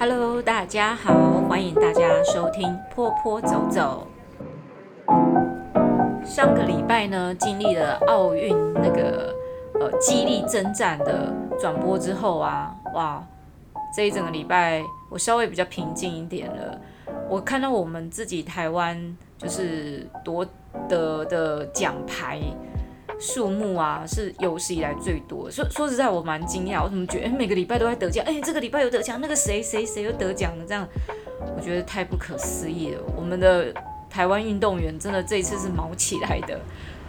[0.00, 1.12] Hello，大家好，
[1.46, 4.06] 欢迎大家收听坡坡走走。
[6.24, 9.34] 上个礼拜呢，经历了奥运那个
[9.74, 13.22] 呃激励征战的转播之后啊，哇，
[13.94, 16.80] 这一整个礼拜我稍微比较平静一点了。
[17.28, 20.46] 我看到我们自己台湾就是夺
[20.88, 22.40] 得的奖牌。
[23.20, 25.50] 数目啊，是有史以来最多。
[25.50, 26.82] 说说实在，我蛮惊讶。
[26.82, 28.24] 我怎么觉得，每个礼拜都在得奖？
[28.26, 30.64] 哎，这个礼拜有得奖，那个谁谁谁又得奖了？
[30.66, 30.88] 这样，
[31.54, 33.00] 我觉得太不可思议了。
[33.14, 33.72] 我们的
[34.08, 36.58] 台湾运动员真的这一次是毛起来的。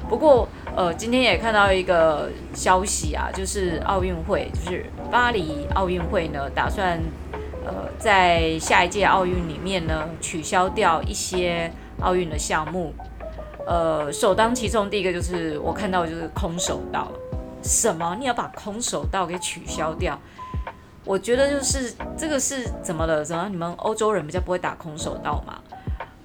[0.10, 7.00] 不过，呃，今天也看到一个消息啊，就是奥运会，就是巴黎奥运会呢，打算
[7.66, 11.72] 呃在下一届奥运里面呢，取消掉一些
[12.02, 12.94] 奥运的项目。
[13.72, 17.08] 呃，首当其冲，第一个就是我看到的就是空手道。
[17.64, 18.18] 什么？
[18.20, 20.20] 你要把空手道给取消掉？
[21.06, 23.24] 我觉得就是这个是怎么了？
[23.24, 25.62] 怎么你们欧洲人比较不会打空手道嘛？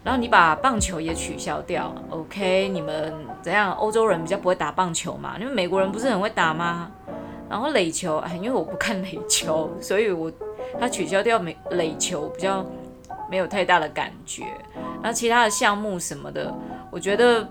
[0.02, 3.70] 然后你把棒球也取消掉？OK，你们怎样？
[3.74, 5.36] 欧洲人比较不会打棒球嘛？
[5.38, 6.90] 你们美国人不是很会打吗？
[7.48, 10.32] 然后垒球，哎，因为我不看垒球，所以我
[10.80, 12.66] 他取消掉美垒球比较
[13.30, 14.42] 没有太大的感觉。
[15.00, 16.52] 然后其他的项目什么的。
[16.96, 17.46] 我觉得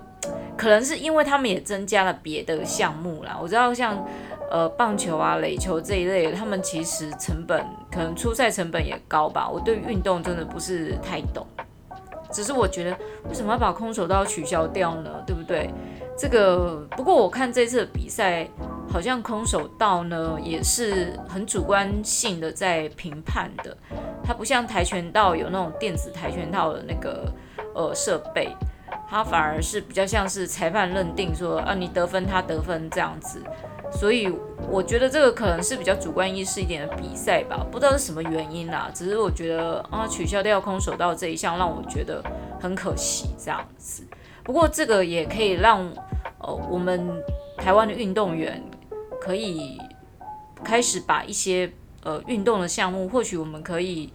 [0.56, 3.38] 可能是因为他们也增加了别的项目啦。
[3.40, 4.04] 我知道像
[4.50, 9.48] 呃棒球啊、垒球这一类，他们其实成本可能出赛成本也高吧。
[9.48, 11.46] 我对运动真的不是太懂，
[12.32, 12.90] 只是我觉得
[13.28, 15.22] 为什么要把空手道取消掉呢？
[15.24, 15.70] 对不对？
[16.18, 18.48] 这个不过我看这次的比赛，
[18.92, 23.76] 好像空手道呢也是很主观性的在评判的，
[24.24, 27.32] 它不像跆拳道有那种电子跆拳道的那个
[27.76, 28.48] 呃设备。
[29.08, 33.40] 他反而是比较像是裁判认定说啊，你得分，他得分这样子，
[33.92, 34.28] 所以
[34.68, 38.90] 我觉得这个可能是比较主观意识一点的比赛吧，不知道是什么原因啦。
[38.92, 42.20] 只是我觉得啊，取消掉空手道这一项让我觉得
[42.60, 44.04] 很可惜这样子。
[44.42, 45.88] 不过这个也可以让
[46.40, 47.22] 呃我们
[47.56, 48.60] 台湾的运动员
[49.20, 49.80] 可以
[50.64, 54.12] 开始把一些呃运动的项目，或许我们可以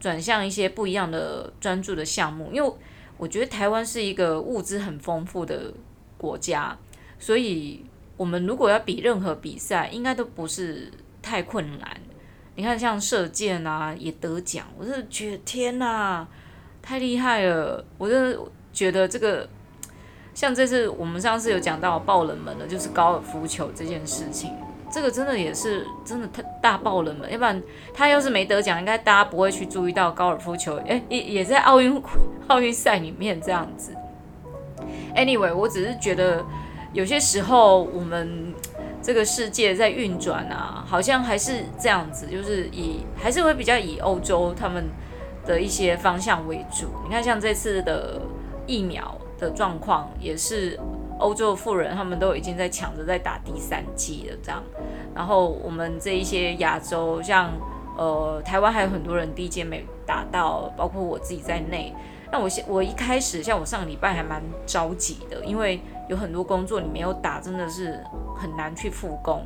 [0.00, 2.72] 转向一些不一样的专注的项目，因为。
[3.18, 5.72] 我觉得台湾是一个物资很丰富的
[6.18, 6.76] 国家，
[7.18, 7.84] 所以
[8.16, 10.90] 我们如果要比任何比赛，应该都不是
[11.22, 12.00] 太困难。
[12.54, 16.26] 你看，像射箭啊，也得奖，我是觉得天哪，
[16.80, 17.84] 太厉害了！
[17.98, 19.46] 我就觉得这个，
[20.34, 24.50] 像这次我们上次有讲到爆冷门的，就是高尔夫球这件事情。
[24.88, 27.60] 这个真的也是真的太大爆冷门，要不然
[27.92, 32.00] 他要是没得奖，应该大家不会去注意到高尔夫球，诶，也也在奥运
[32.46, 33.94] 奥运赛里面这样子。
[35.14, 36.44] Anyway，我只是觉得
[36.92, 38.54] 有些时候我们
[39.02, 44.84] 这个世界在运转啊，好像还是这样子，就是以还是会比较以欧洲他们
[45.44, 46.86] 的一些方向为主。
[47.04, 48.20] 你看，像这次的
[48.66, 50.78] 疫苗的状况也是。
[51.18, 54.62] 欧洲的富人他们都已经在抢着在打第三季了，这样。
[55.14, 57.50] 然后我们这一些亚洲，像
[57.96, 61.94] 呃台湾还有很多人第一剂没打到，包括我自己在内。
[62.30, 68.02] 那我现我一开始像我上个礼拜还蛮着急的，因为有很多工作你没有打，真的是
[68.36, 69.42] 很难去复工。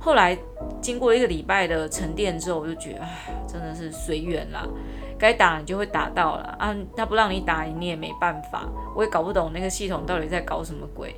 [0.00, 0.36] 后来
[0.80, 4.66] 经过一个礼拜的沉淀之后，我就觉得唉，真的是随缘啦。
[5.18, 11.14] 该打你就会打到了啊，他不让你打你也没办法，我也搞不懂那个系统到底在搞什么鬼。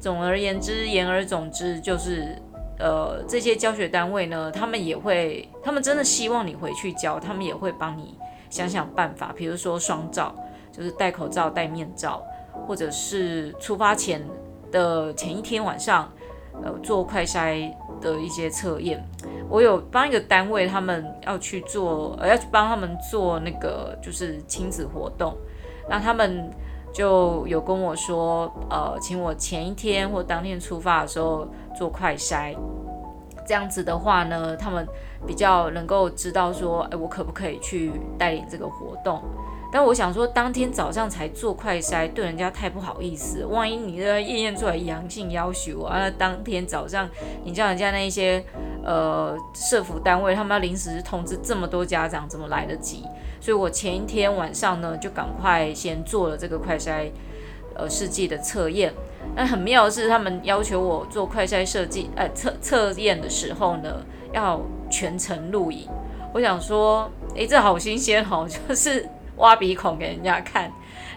[0.00, 2.36] 总而言之，言而总之就是，
[2.78, 8.18] 呃，这些教学单位呢，他们也会，他们真的希望你回去教，他们也会帮你
[8.50, 10.34] 想想办法，比如说双照，
[10.72, 12.20] 就是戴口罩、戴面罩，
[12.66, 14.20] 或者是出发前
[14.72, 16.10] 的前一天晚上，
[16.64, 17.72] 呃，做快筛
[18.02, 19.02] 的一些测验。
[19.48, 25.34] 我有帮一个单位，他们要去做，呃，要去帮他们做那个就是亲子活动，
[25.88, 26.50] 那他们
[26.92, 31.46] 就有跟我说，呃，请我前一天或当天出发的时候
[31.76, 32.56] 做快筛，
[33.46, 34.86] 这样子的话呢，他们
[35.26, 39.22] 比较能够知道说，哎，我可不可以去带领这个活动？
[39.72, 43.46] 但我想说，当天早上才做快筛，对人家太不好意思。
[43.46, 47.08] 万一你的验验出来阳性要求啊，那当天早上
[47.42, 48.44] 你叫人家那些
[48.84, 53.02] 呃社福单位，他们要临时通知这么多家长，怎么来得及？
[53.40, 57.10] 所以我前一天晚上呢，就赶快先做了这个快筛
[57.74, 58.92] 呃试剂的测验。
[59.34, 64.04] 那很妙的是，他们要求我做快筛试剂呃测测验的时候呢，
[64.34, 64.60] 要
[64.90, 65.88] 全程录影。
[66.34, 69.08] 我想说，诶，这好新鲜哦， 就是。
[69.42, 70.72] 挖鼻孔给人家看，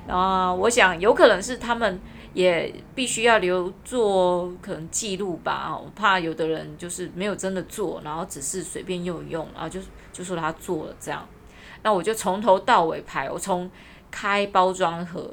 [0.07, 2.01] 然后我想有可能是他们
[2.33, 5.75] 也必须要留做可能记录吧。
[5.75, 9.79] 我怕有的人就是没有真的做，然后只是随便用一用，然后就
[10.11, 11.25] 就说他做了这样。
[11.83, 13.69] 那我就从头到尾拍，我从
[14.09, 15.31] 开包装盒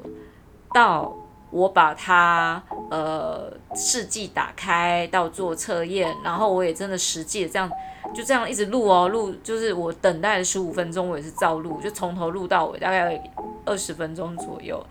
[0.71, 1.11] 到
[1.53, 7.69] 我把它呃试剂打开到做测验，然后我也真的实际这样
[8.11, 13.21] 就这样一直录哦录，就是我等待了十五分钟，我也是照录，就从头录到尾，大概
[13.65, 14.83] 二十分钟左右，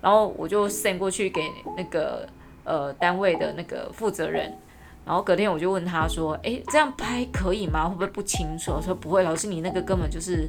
[0.00, 1.42] 然后我就 send 过去给
[1.76, 2.26] 那个
[2.64, 4.56] 呃单位的那个负责人，
[5.04, 7.86] 然后隔天我就问他说，诶，这样拍可以吗？
[7.86, 8.72] 会不会不清楚？
[8.72, 10.48] 我说不会，老师你那个根本就是。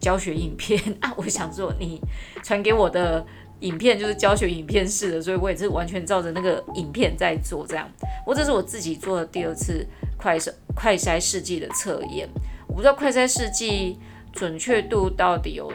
[0.00, 2.00] 教学影片啊，我想说你
[2.44, 3.26] 传给我的
[3.60, 7.88] 影片就是教学影片式的，所以我也是完全照着那个影片在做这样。
[8.26, 12.28] 我这是我自己做的第二次快筛快筛试剂的测验，
[12.68, 13.98] 我不知道快筛试剂
[14.32, 15.72] 准确度到底有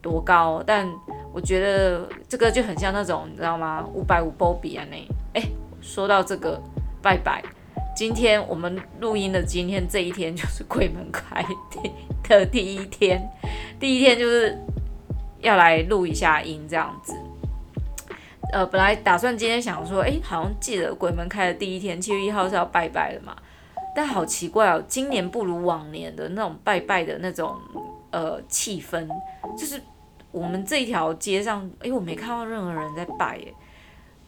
[0.00, 0.86] 多高，但
[1.32, 3.86] 我觉得这个就很像那种你知道吗？
[3.94, 4.96] 五百五波比啊那，
[5.32, 5.42] 哎，
[5.80, 6.60] 说到这个，
[7.00, 7.42] 拜拜。
[7.94, 11.44] 今天我们录音的今天这一天就是鬼门开
[12.26, 13.22] 的第一天，
[13.78, 14.58] 第一天就是
[15.42, 17.14] 要来录一下音这样子。
[18.52, 23.36] 呃，本来打算今天想说，哎，好像记得鬼门开的第一天，七月一号是要拜拜的嘛。
[23.94, 27.54] 但好奇怪哦，今年不如往年的那种拜拜的那种
[28.10, 29.06] 呃气氛，
[29.56, 29.80] 就是
[30.30, 33.52] 我们这一条街上，哎，我没看到任何人在拜耶。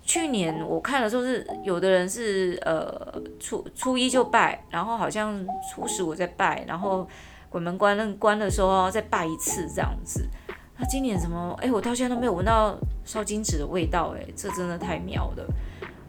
[0.02, 7.08] 去年我看的时候是有的人是呃初初一就拜，然后好像初十我再拜，然后
[7.48, 10.28] 鬼门关关的时候再拜一次这样子。
[10.76, 11.56] 那今年怎么？
[11.60, 15.46] 哎，我到现在都没有闻到烧金纸的味道，哎，这真的太妙了。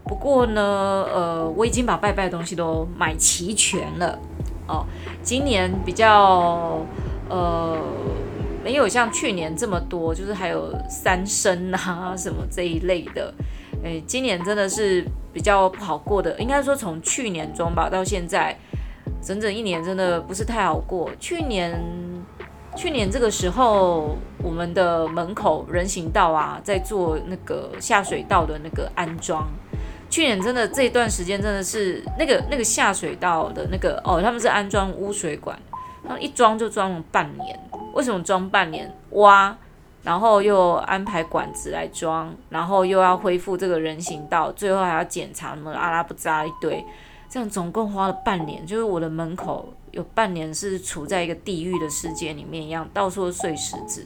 [0.03, 0.61] 不过呢，
[1.13, 4.19] 呃，我已经把拜拜的东西都买齐全了
[4.67, 4.85] 哦。
[5.21, 6.85] 今年比较
[7.29, 7.79] 呃
[8.63, 13.33] 没有像去年这么多，就是还有三生啊什么这一类的。
[13.83, 18.57] 诶，今年真的是比较不好过的，应该说从去年中吧到现在，
[19.21, 21.09] 整整一年真的不是太好过。
[21.19, 21.79] 去年，
[22.75, 29.47] 去年这个时候，我们的门口人行道啊，在做那个下水道的那个安装。
[30.09, 35.57] 去年真的这一段时间真的是那个那个下水道的那个哦，他们是安装污水管，
[36.03, 37.59] 然后一装就装了半年。
[37.93, 38.93] 为什么装半年？
[39.11, 39.55] 挖。
[40.03, 46.85] 然后又安排管子来装，然后又要恢复这个人行道，最后还要检查什么阿拉不扎一堆，
[47.27, 54.05] 这样总共花了半年，就是我的门口有半年是处在一个地狱的世界里面一样，到处都碎石子。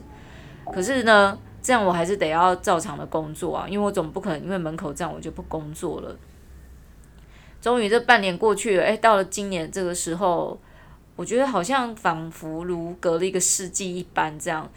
[0.72, 6.16] 可是呢，这样我还是得要照常的工作啊，因为我总不可能因为门口这样我就不工作了。
[7.60, 10.58] 终于这半年过去了，哎，到了今年这个时候，
[11.16, 14.70] 我觉得好像仿佛如隔了一个世纪一般这样。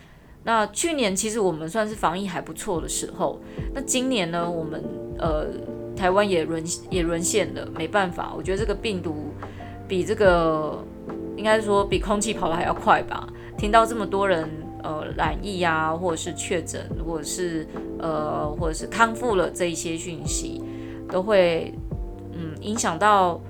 [0.44, 3.38] 那去年其实我们算是防疫还不错的时候，
[3.74, 4.82] 那今年呢，我们
[5.18, 5.46] 呃
[5.94, 9.32] 台湾也沦也沦陷了，没办法，我觉得这个病毒
[9.86, 10.84] 比这个
[11.36, 13.28] 应该说比空气跑得还要快吧。
[13.56, 14.48] 听到这么多人
[14.82, 17.66] 呃染疫啊，或者是确诊，或者是
[17.98, 20.62] 呃或者是康复了这一些讯息，
[21.08, 21.72] 都会
[22.32, 23.40] 嗯影响到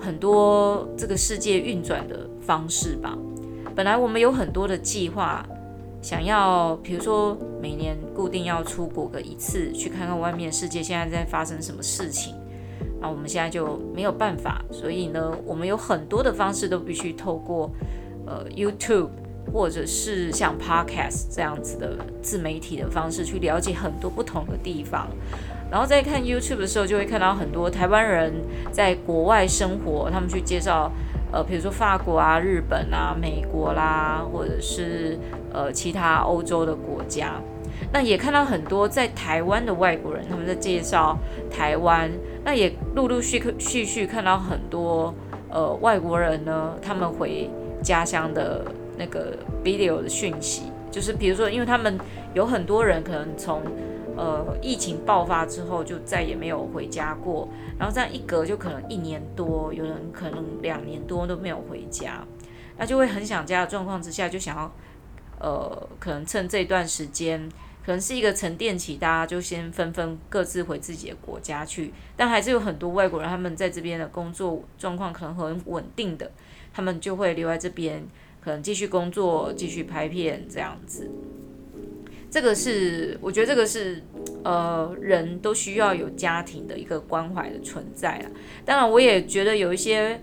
[0.00, 3.16] 很多这个世界运转的方式吧。
[3.74, 5.46] 本来我们有很多的计划。
[6.04, 12.34] 想要，比如说每年固定要出国个一次，去看看外面世界现在在发生什么事情，
[13.02, 17.68] 那我们现在就没有办法，所以呢，我们有很多的方式都必须透过
[18.24, 19.08] 呃 YouTube
[19.52, 25.08] 或者是像 Podcast 这样子的自媒体的方式去了解很多不同的地方，
[25.70, 28.32] 然后在看 YouTube 的时候，就会看到很多台湾人
[28.70, 30.90] 在国外生活，他们去介绍。
[31.34, 35.18] 呃，比如说法国啊、日本啊、美国啦，或者是
[35.50, 37.40] 呃其他欧洲的国家，
[37.90, 41.16] 那也看到很多在台湾的外国人，他们在介绍
[41.50, 42.10] 台湾，
[42.44, 45.14] 那也陆陆续续续看到很多
[45.50, 47.50] 呃外国人呢，他们回
[47.82, 48.64] 家乡的
[48.98, 51.98] 那个 video 的讯息，就是比如说，因为他们
[52.34, 53.62] 有很多人可能从。
[54.14, 62.22] 呃，疫情爆发之后就再也没有回家过，然后这样一隔就可能一年多，有人可能两年多都没有回家，
[62.76, 64.70] 那就会很想家的状况之下，就想要
[65.40, 67.48] 呃，可能趁这段时间，
[67.84, 76.30] 可能是一个沉淀期，大家就先纷纷各自回自己的国家去，但还是有很多外国人，他们在这边的工作状况可能很稳定的，
[76.72, 78.04] 他们就会留在这边，
[78.40, 81.10] 可能继续工作，继续拍片这样子。
[82.30, 84.02] 这个是，我觉得这个是，
[84.42, 88.30] 呃，人都需要有家庭的一个关怀的存在啊。
[88.64, 90.18] 当然，我也觉得有一些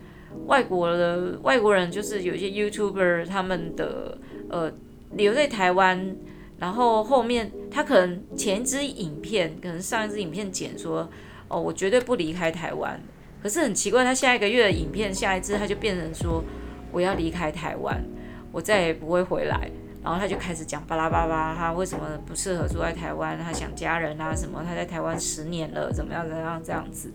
[0.48, 4.18] 外国的外国人，就是有一些 YouTuber，他们的
[4.50, 4.74] 呃
[5.12, 6.16] 留在台湾
[6.60, 11.10] 然后后面他可能前一支影片，可能上一支影片剪说，
[11.48, 13.00] 哦，我绝对不离开台湾。
[13.42, 16.44] 可是很奇怪，他下一个月的影片，下一支他就变成说，
[16.92, 18.04] 我要离开台湾，
[18.51, 19.72] 我再也不会回来。
[20.04, 23.38] 然后他就开始讲巴拉巴拉，他为什么不适合住在台湾？
[23.38, 24.63] 他想家人啊什么？
[24.68, 27.13] 他在台湾十年了，怎么样怎么样这样子？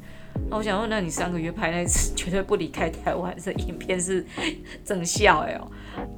[0.50, 4.24] 那我想问，那你上个月拍那次 绝对不离开台湾这影片是
[4.84, 5.70] 真笑哎哦。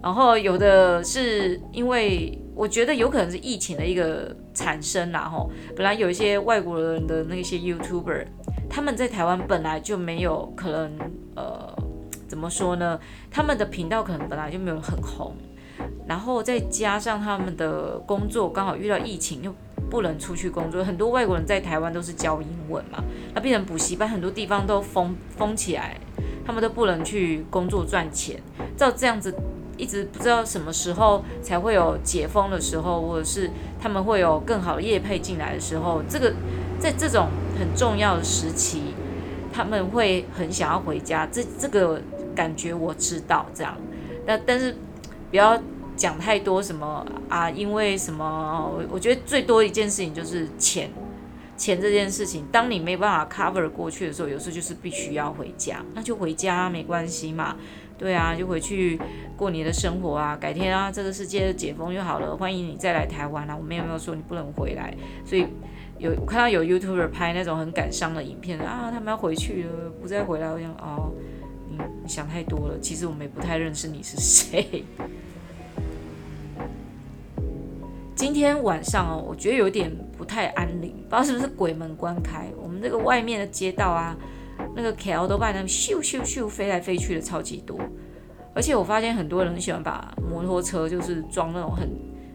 [0.02, 5.50] 然后有的是因为我觉得有可能是疫情的一个产生啦吼。
[5.75, 8.26] 本来有一些外国人的那些 YouTuber，
[8.68, 10.92] 他们在台湾本来就没有可能
[11.35, 11.76] 呃
[12.26, 12.99] 怎么说呢？
[13.30, 15.35] 他们的频道可能本来就没有很红。
[16.08, 19.54] 然后再加上他们的工作刚好遇到疫情，又
[19.90, 23.02] 不能出去工作，很多外国人在台湾都是教英文嘛，
[23.35, 25.97] 那变成补习班，很多地方都封封起来，
[26.45, 28.40] 他们都不能去工作赚钱。
[28.76, 29.35] 照这样子，
[29.76, 36.33] 一直不知道什么时候才会有解封的时候，或者是他们会有更好的业配进来的时候，这个
[36.78, 37.28] 在这种
[37.59, 38.95] 很重要的时期，
[39.52, 41.26] 他们会很想要回家。
[41.30, 42.00] 这这个
[42.35, 43.76] 感觉我知道，这样，
[44.26, 44.75] 但但是。
[45.28, 45.61] 不要
[45.96, 48.70] 讲太多什么啊，因为什么？
[48.70, 50.90] 我我觉得最多一件事情就是钱，
[51.56, 57.56] 钱这件事情，当你没办法 cover 过去的时候，有时候就是必须要回家，那就回家没关系嘛，
[57.96, 59.00] 对啊，就回去
[59.36, 64.94] 过你的生活啊，改天啊，这个世界解封就好了，欢迎你再来台湾啊，我们有没有说你不能回来？
[65.24, 65.46] 所以
[65.98, 71.10] 有看到有 YouTuber 拍那种很感伤的影片啊，他们要回去了，不再回来，我想哦。
[71.68, 74.84] 你想太多了，其实我们也不太认识你是谁。
[78.16, 82.50] 今天晚上哦，我觉得有点不太安宁，不知道是不是鬼门关开。
[82.56, 84.16] 我们这个外面的街道啊，
[84.75, 87.78] 那个桥都把那咻咻咻飞来飞去的超级多，
[88.54, 91.87] 而且我发现很多人喜欢把摩托车就是装那种很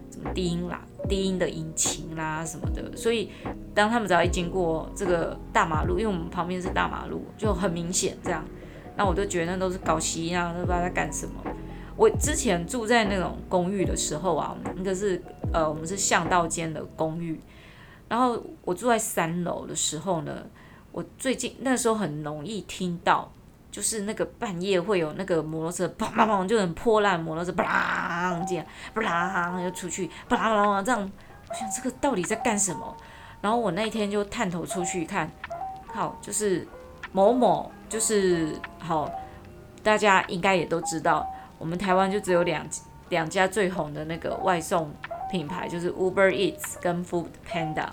[0.08, 3.32] 什么低音啦、低音的引擎啦什么的，所以
[3.74, 8.44] 当他们只要一经过这个大马路，因为我们旁边是大马路，就很明显这样。
[8.96, 11.32] 那我都觉得那都是搞戏啊，都不知道在干什么。
[11.96, 15.22] 我之前住在那种公寓的时候啊，那个是
[15.52, 17.40] 呃，我们是巷道间的公寓。
[18.08, 20.44] 然后我住在三楼的时候呢，
[20.90, 23.30] 我最近那时候很容易听到，
[23.70, 31.10] 就是那个半夜会有那个摩托车砰砰砰，就很破烂摩托车砰这样砰就出去砰砰这样。
[31.48, 32.96] 我想这个到底在干什么？
[33.40, 35.30] 然后我那一天就探头出去看，
[35.86, 36.66] 好，就是
[37.12, 37.70] 某某。
[37.92, 39.06] 就是好，
[39.82, 41.30] 大家应该也都知道，
[41.62, 42.66] 我们台湾就只有两
[43.10, 44.90] 两家最红的那个外送
[45.30, 47.86] 品牌，就是 Uber Eats 跟 Food Panda。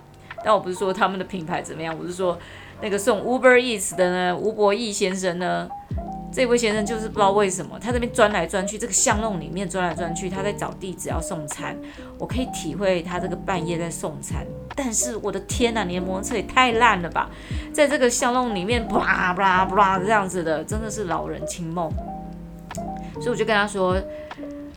[0.43, 2.35] 但我不是说他们的品牌怎么样，我是说
[2.81, 5.69] 那个送 Uber Eats 的呢，吴博义先生呢。
[6.31, 11.75] 这位先生就是不知道为什么，他这边钻来钻去，这个巷弄里面钻来钻去，他在找地址要送餐。
[12.19, 14.45] 我可以体会他这个半夜在送餐，
[14.75, 17.29] 但是我的天呐，你的摩托车也太烂了吧！
[17.73, 21.91] 在这个巷弄里面，布拉布拉布拉这样子的，真的是老人清梦。
[23.19, 23.95] 所以我就跟他说：“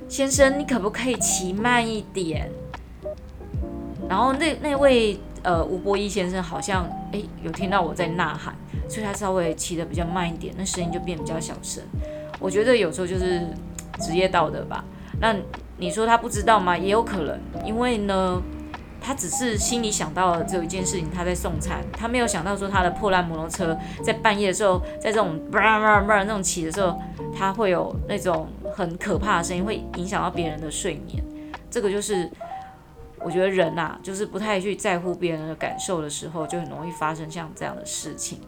[0.09, 2.51] 先生，你可不可以骑慢一点？”
[4.09, 8.55] 然后那那位呃吴博一先生好像诶有听到我在呐喊。
[8.89, 11.83] 所以他稍微骑得比较慢一点，那声音就变比较小声。
[12.39, 13.41] 我觉得有时候就是
[14.01, 14.85] 职业道德吧。
[15.19, 15.35] 那
[15.79, 16.77] 你说他不知道吗？
[16.77, 18.43] 也有可能，因为呢，
[19.03, 27.01] 他只是心里想到了只有一件事情，他在送餐，他没有想到说他的破烂摩托车在半夜的时候，在这种叭叭叭那种骑的时候，
[27.37, 31.23] 他会有那种很可怕的声音，会影响到别人的睡眠。
[31.71, 32.31] 这个就是
[33.19, 38.41] 我觉得人呐，就是不太去在乎别人的感受的时候，就很容易发生像这样的事情。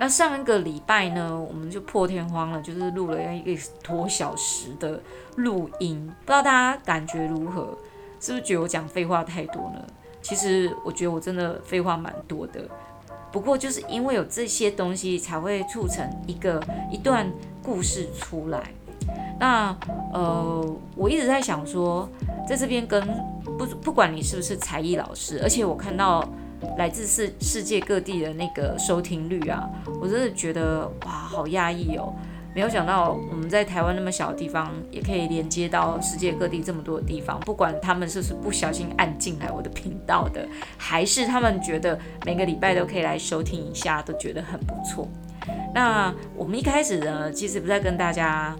[0.00, 4.98] 那上一个礼拜呢，我们就破天荒了，就是录了一个多小时的
[5.36, 7.76] 录音，不知道大家感觉如何？
[8.18, 9.86] 是不是觉得我讲废话太多呢？
[10.22, 12.62] 其实我觉得我真的废话蛮多的，
[13.30, 17.30] 不过就是因为有这些东西，才会促成一个一段
[17.62, 18.72] 故事出来。
[19.38, 19.76] 那
[20.14, 22.08] 呃，我一直在想说，
[22.48, 23.06] 在这边跟
[23.44, 26.26] 不不管你是不是才艺老师，而且我看到。
[26.76, 29.68] 来自世世界各地的那个收听率啊，
[30.00, 32.14] 我真的觉得哇，好压抑哦！
[32.52, 37.38] 没有想到我们在台湾那么小的地方，也可以连接到世界各地这么多的地方。
[37.40, 40.44] 不管他们是不是不小心按进来我的频道的，
[40.76, 45.06] 还是他们觉得每个礼拜都可以来收听一下，都觉得很不错。
[45.72, 48.56] 那我们一开始呢，其实不在跟大家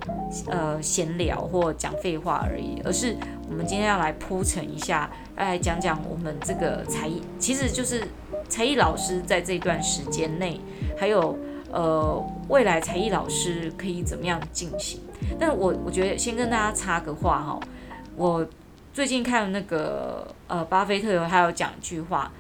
[0.46, 3.16] 呃闲聊或讲废话而已，而是
[3.50, 8.06] 我们今天要来铺陈一下，来讲讲我们这个才艺，其实就是
[8.48, 10.60] 才艺老师在这段时间内，
[10.96, 11.36] 还有
[11.72, 15.00] 呃，未来才艺老师可以怎么样进行？
[15.38, 17.58] 但我我觉得先跟大家插个话哈，
[18.14, 18.46] 我
[18.94, 22.30] 最近看那个呃，巴菲特有他有讲一句话，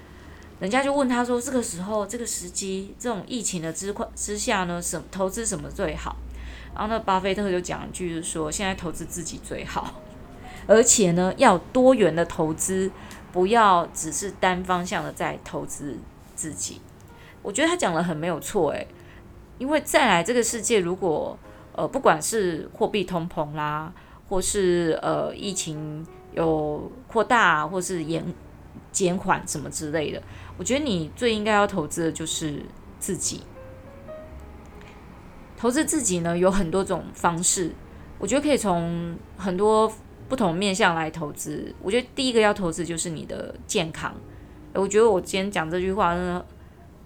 [0.60, 6.14] 人家就问他说，这个时候这个时机，这种疫情的之况之下呢，什投资什么最好？
[6.72, 10.00] 然后那巴菲特就讲一句，就是说现在投资自己最好，
[10.70, 12.88] 而且呢要多元的投资，
[13.32, 15.98] 不要只是单方向的在投资
[16.36, 16.80] 自己。
[17.42, 18.86] 我觉得他讲的很没有错诶，
[19.58, 21.36] 因为再来这个世界，如果
[21.72, 23.92] 呃不管是货币通膨啦，
[24.28, 28.24] 或是呃疫情有扩大，或是延
[28.92, 30.22] 减缓什么之类的，
[30.56, 32.62] 我觉得你最应该要投资的就是
[33.00, 33.42] 自己。
[35.56, 37.72] 投资自己呢，有很多种方式，
[38.20, 39.92] 我觉得可以从很多
[40.30, 41.74] 不同面向来投资。
[41.82, 44.14] 我觉得第一个要投资就是你的健康。
[44.72, 46.46] 我觉得我今天讲这句话真的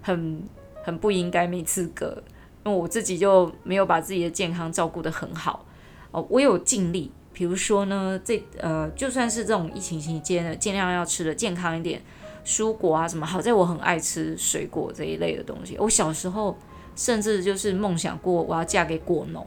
[0.03, 0.43] 很
[0.85, 2.23] 很不应该，没资格，
[2.65, 5.65] 因为我自己就没有把自己的健康照顾得很好。
[6.13, 12.01] 哦，我有尽力，比如说呢，这呃，就算是这种疫情期间呢，尽量要吃的健康一点，
[12.45, 13.27] 蔬果啊什么。
[13.27, 15.77] 好在我很爱吃水果这一类的东西。
[15.79, 16.57] 我小时候。
[16.97, 19.45] 甚至就是梦想过我要嫁给果农，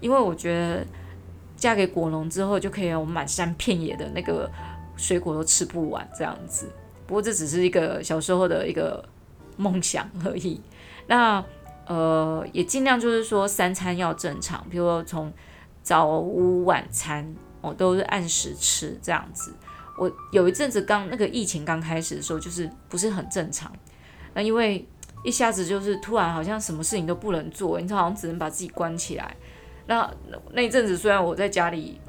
[0.00, 0.82] 因为我觉得
[1.56, 4.50] 嫁给果农之后就可以有满山遍野的那个
[4.96, 6.70] 水果都吃不完这样子。
[7.06, 9.04] 不过这只是一个小时候的一个
[9.56, 10.60] 梦想而已。
[11.06, 11.44] 那
[11.86, 15.32] 呃也尽量就是说三餐要正常，比如说从
[15.82, 19.54] 早午晚餐我、哦、都是按时吃这样子。
[19.98, 23.72] 我有一阵子刚那个疫情刚开始的时候，就是不是很正常，
[24.34, 24.86] 那因为。
[25.24, 29.34] 一下子就是突然，好像什么事情都不能做，你知道，好像只能把自己关起来。
[29.86, 30.10] 那
[30.52, 32.00] 那一阵子，虽然我在家里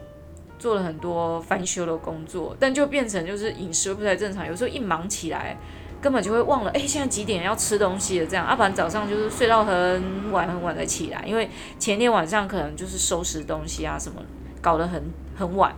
[0.57, 4.45] 做了很多翻修的工作，但就变成就是饮食不太正常。
[4.47, 5.55] 有时候一忙起来，
[6.01, 8.25] 根本就会忘了，哎，现在几点要吃东西了？
[8.25, 14.21] 这样，阿、啊、凡早上就是睡到很晚很晚才起来，因为前天晚上可能就是收拾东西啊什么，
[14.61, 15.03] 搞得很
[15.35, 15.75] 很晚。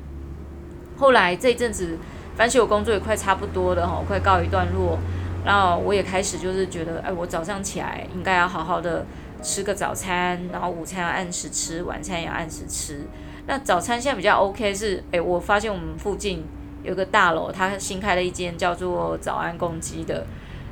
[0.98, 1.98] 后来这一阵子
[2.36, 4.98] 翻修工作也快差不多了哈，快告一段落。
[5.46, 9.06] 然后我也开始就是觉得，哎，我早上起来应该要好好的
[9.42, 13.06] 吃个早餐，然后午餐要按时吃，晚餐也要按时吃。
[13.48, 16.44] 那早餐现在比较 OK 是，哎，我发现我们附近
[16.84, 20.26] 有个大楼，它新开了一间叫做早安公鸡的，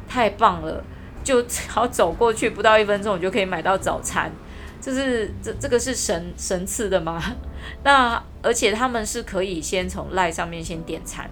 [0.08, 0.84] 太棒了，
[1.24, 4.32] 就好走过去不到一分钟，我就可以买到早餐。
[4.80, 7.22] 就是这这个是神神赐的吗？
[7.84, 11.30] 那而且他们是可以先从 LINE 上面先点餐，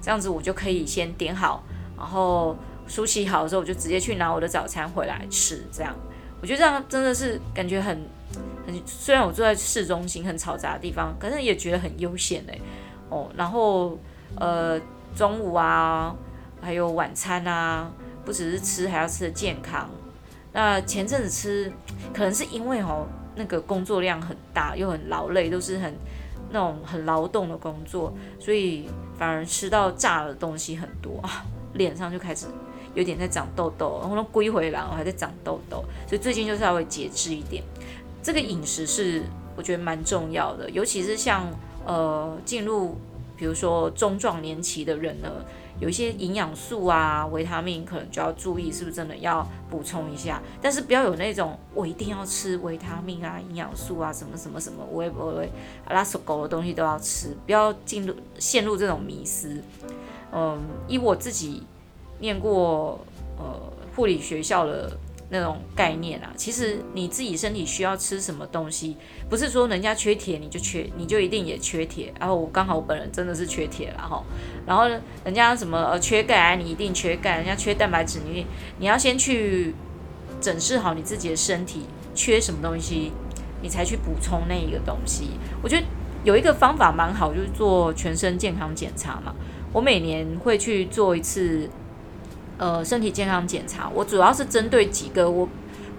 [0.00, 1.62] 这样子我就可以先点好，
[1.96, 2.56] 然后。
[2.90, 5.62] 梳洗好的时候，我就直接去拿我的早餐回来吃。
[5.70, 5.94] 这样，
[6.40, 8.00] 我觉得这样真的是感觉很
[8.66, 8.82] 很。
[8.86, 12.58] 虽然我住在市中心很嘈杂的地方，可是也觉得很悠闲哎。
[13.08, 13.98] 哦，然后
[14.36, 14.78] 呃，
[15.16, 16.14] 中午啊，
[16.60, 17.90] 还有晚餐啊，
[18.24, 19.88] 不只是吃，还要吃的健康。
[20.52, 21.72] 那前阵子吃，
[22.12, 25.94] 可能是因为哦，那个工作量很大，又很劳累，都是很
[26.50, 32.46] 那种很劳动的工作，所以反而吃到炸的东西很多啊，脸上就开始。
[32.98, 37.62] 有点在长痘痘，然后归回来我还在长痘痘，所以最近就稍微节制一点。
[38.20, 39.22] 这个饮食是
[39.54, 41.46] 我觉得蛮重要的，尤其是像
[41.86, 42.96] 呃进入
[43.36, 45.30] 比如说中壮年期的人呢，
[45.78, 55.48] 有一些营养素啊、维他命可能就要注意是不是真的要补充一下，但是不要有那种我一定要吃维他命啊、营养素啊什么什么什么，我也不会
[55.88, 59.62] 拉手狗的东西都要吃，不要进入陷入这种迷思。
[60.32, 61.62] 嗯，以我自己。
[62.20, 62.98] 念过
[63.36, 64.96] 呃护理学校的
[65.30, 68.96] 那种概念啊，其实你自己身体需要吃什么东西，
[69.28, 72.12] 不是说人家缺铁你就缺，你就一定也缺铁。
[72.18, 74.24] 然后我刚好我本人真的是缺铁了哈。
[74.66, 74.88] 然后
[75.24, 78.46] 人家什么呃缺钙啊，你一定缺钙；人家缺蛋白质，你
[78.78, 79.74] 你要先去
[80.40, 81.82] 整治好你自己的身体
[82.14, 83.12] 缺什么东西，
[83.60, 85.32] 你才去补充那一个东西。
[85.62, 85.84] 我觉得
[86.24, 89.34] 有一个方法蛮好，就是做全身健康检查嘛。
[89.74, 91.68] 我每年会去做一次。
[92.58, 95.48] 呃，身体健康检查，我主要是针对几个我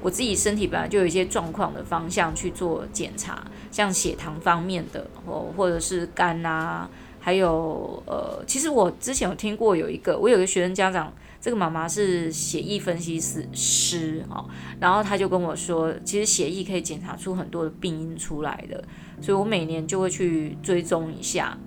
[0.01, 14.45] 我自己身体本来就有一些状况的方向去做检查，像血糖方面的，或或者是肝啊，还有呃，其实我之前有听过有一个，我有个学生家长，这个妈妈是血液分析师师哦，
[14.81, 18.83] 然后他就跟我说，其实血液可以检查出很多的病因出来的，
[19.21, 21.57] 所以我每年就会去追踪一下。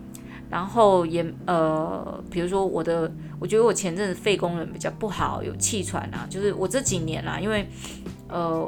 [0.52, 3.10] 然后也呃，比如说我的，
[3.40, 7.66] 我觉得我前阵子肺功能比较不好，有气喘啊，就是我这几年啦，因为
[8.28, 8.60] 呃，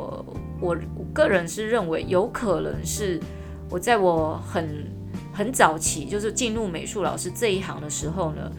[0.63, 3.21] 我我个人是认为有可能是
[3.69, 4.91] 我在我很
[5.31, 8.51] 很早期，就是进入美术老师这一行的时候呢，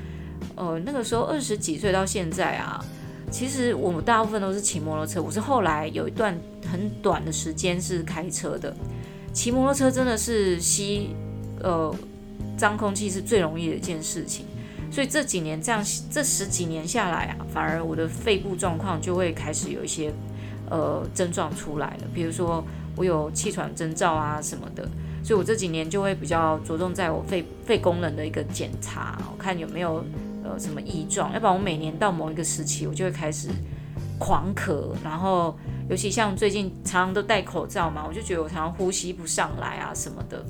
[0.53, 2.79] 呃，那个时候二十几岁到现在啊，
[3.31, 6.39] 其实我们大部分都是骑摩托车，我是后来有一段
[6.71, 8.71] 很短的时间是开车的。
[9.33, 11.09] 骑摩托车真的是吸
[11.59, 11.91] 呃
[12.57, 14.45] 脏空气是最容易的一件事情，
[14.91, 20.11] 所以这几年这样这十几年下来啊，反而我的肺部状况就会开始有一些
[20.69, 22.63] 呃症状出来了，比如说
[22.95, 24.87] 我有气喘征兆啊什么的，
[25.23, 30.03] 所以我这几年就会比较着重在我肺肺功能的一个检查，我看有没有
[30.43, 33.49] 呃什么异状，要不然我每年到某一个时期我就会开始
[34.19, 35.57] 狂咳，然后。
[35.87, 40.43] 尤其像最近常常都戴口罩嘛，我就觉得我常常呼吸不上来啊什么的，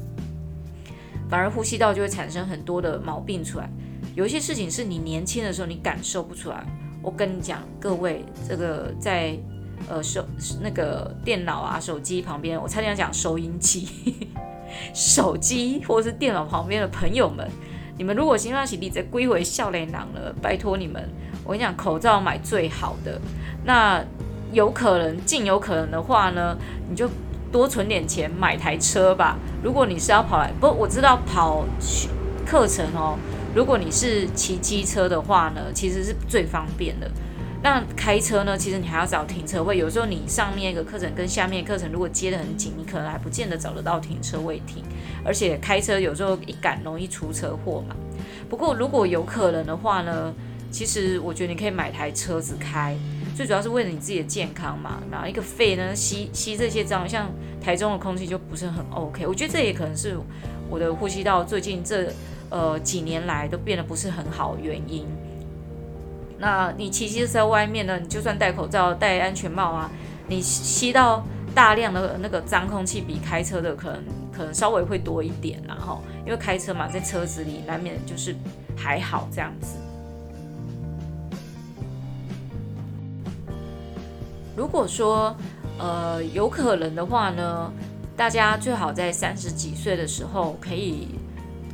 [1.29, 3.69] 反而呼吸道就会产生很多的毛病出来。
[4.15, 6.65] 有一些事情是你年轻的时候你感受不出来。
[7.01, 9.37] 我跟你讲，各位这个在
[9.89, 10.25] 呃手
[10.61, 14.29] 那个电脑啊手机旁边，我差点讲收音机，
[14.93, 17.47] 手机或者是电脑旁边的朋友们，
[17.97, 21.07] 你们如果心脏起立在归回笑脸囊了，拜托你们，
[21.43, 23.19] 我跟你讲，口罩买最好的
[23.63, 24.03] 那。
[24.53, 26.55] 有可能，尽有可能的话呢，
[26.89, 27.09] 你就
[27.55, 29.39] 多存点钱买台车吧。
[29.63, 31.63] 如果你是要跑来，不，我知道跑
[32.45, 33.17] 课程哦。
[33.55, 37.09] 如果你是骑机车的话呢，其实是最方便的。
[37.63, 39.77] 那开车呢，其实你还要找停车位。
[39.77, 44.83] 有时候你上面一个课程跟下面课程如果接得很紧，你可能还不见得找得到停车位停。
[45.23, 47.95] 而且开车有时候一赶容易出车祸嘛。
[48.49, 50.33] 不过如果有可能的话呢，
[50.69, 52.97] 其实我觉得你可以买台车子开。
[53.35, 57.29] 最主要是为了你自己的健康嘛，然后一个肺呢吸吸这些脏，像
[57.61, 59.27] 台中的空气就不是很 OK。
[59.27, 60.17] 我觉得这也可能是
[60.69, 62.09] 我的呼吸道最近这
[62.49, 65.05] 呃几年来都变得不是很好的原因。
[66.37, 69.91] 那你骑机在外面呢，你就算戴口罩、戴安全帽啊，
[70.27, 71.21] 你吸到
[71.53, 78.33] 大量的那个脏空气，比开车的可能可能稍微会多一点，然后因为开车嘛，在车子里难免就是
[78.77, 79.75] 还好这样子。
[84.55, 85.35] 如果说，
[85.77, 87.71] 呃，有可能的话呢，
[88.15, 91.09] 大家最好在三十几岁的时候可以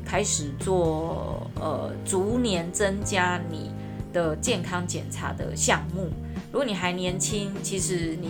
[0.03, 3.69] 开始做，呃，逐年增加你
[4.11, 6.09] 的健康检查的项目。
[6.51, 8.29] 如果你还年轻，其实你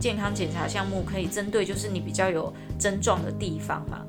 [0.00, 4.00] 健康检查项目可以针对就是你比较有症状的地方嘛。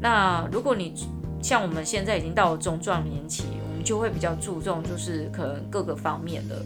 [0.00, 0.94] 那如果你
[1.42, 6.64] 像我们现在已经到了中壮年期，我们就会比较注重就是可能各个方面的。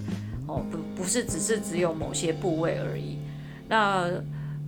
[0.53, 3.19] 哦，不，不是只是只有某些部位而已。
[3.69, 4.09] 那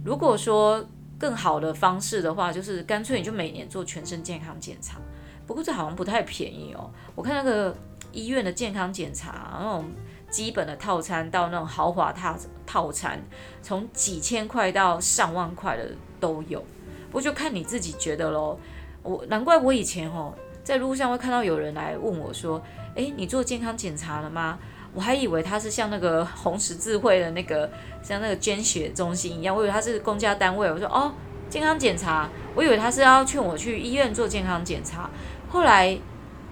[0.05, 0.85] 如果说
[1.19, 4.99] 更好的方式的话，就是干脆你就每年做全身健康检查。
[5.47, 6.91] 不过这好像不太便宜哦。
[7.15, 7.77] 我看那个
[8.13, 9.85] 医院的健康检查，那种
[10.31, 13.21] 基本的套餐到那种豪华套套餐，
[13.63, 16.65] 从几千块到上万块的都有。
[17.11, 18.59] 不就看你自己觉得喽。
[19.03, 22.61] 我难怪我以前哦，在路上会看到有人来问我说
[22.97, 24.59] ：“诶，你做健康检查了吗？”
[24.95, 27.69] 我还以为他是像那个红十字会的那个，
[28.01, 30.71] 像那个捐血中心一样，我以为他是公家单位。
[30.71, 31.13] 我说哦，
[31.51, 35.11] 健康检查，我以为他是要劝我去医院做健康检查。
[35.49, 35.99] 后来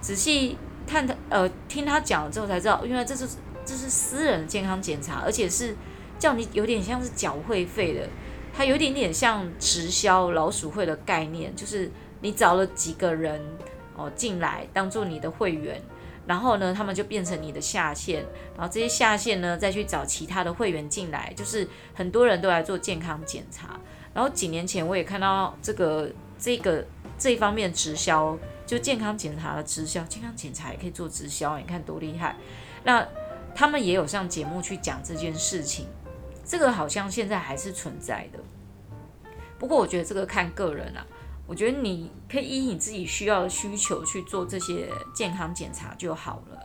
[0.01, 3.29] 仔细看他，呃，听他讲了之后才知道，原来这是
[3.65, 5.77] 这是私人健康检查，而且是
[6.19, 8.09] 叫你有点像是缴会费的，
[8.53, 11.89] 它有点点像直销老鼠会的概念，就是
[12.21, 13.41] 你找了几个人
[13.95, 15.81] 哦进来当做你的会员。
[16.27, 18.25] 然后呢，他们就变成你的下线，
[18.57, 23.79] 然后这些下线呢，再去找其他的会员进来，就是很多人都来做健康检查。
[24.15, 26.85] 然后几年前我也看到这个这个
[27.19, 32.37] 这方面直销，就健康检查的直销，健康检查也可以做直销，你看多厉害。
[32.85, 33.07] 那
[33.55, 35.87] 他们也有上节目去讲这件事情，
[36.45, 38.39] 这个好像现在还是存在的。
[39.59, 41.07] 不过我觉得这个看个人啊。
[41.47, 46.59] 我觉得你可以依你自己需要的需求去做这些健康检查就好了。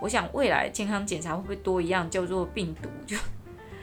[0.00, 3.16] 我想未来健康检查会不会多一样叫做病毒，就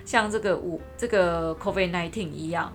[0.05, 2.71] 像这个五这个 COVID-19 一样。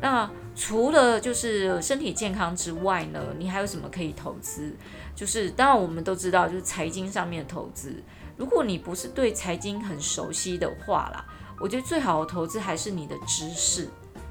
[0.00, 4.74] 那除了就是身体健康之外呢，你还有什么可以投资？
[5.14, 8.02] 就是当然我们都知道，就是财经上面的投资。
[8.36, 11.24] 如果你不是对财经很熟悉的话啦，
[11.60, 13.88] 我觉得最好的投资还是你的知识。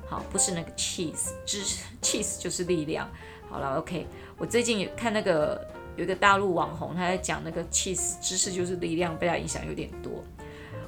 [0.10, 3.10] 好，不是那个 cheese，知识 cheese 就是力量。
[3.50, 10.24] 好了，OK，我最近有看那个有一个大陆网红，他在讲那个 cheese，知识就是力量，被他影响有点多。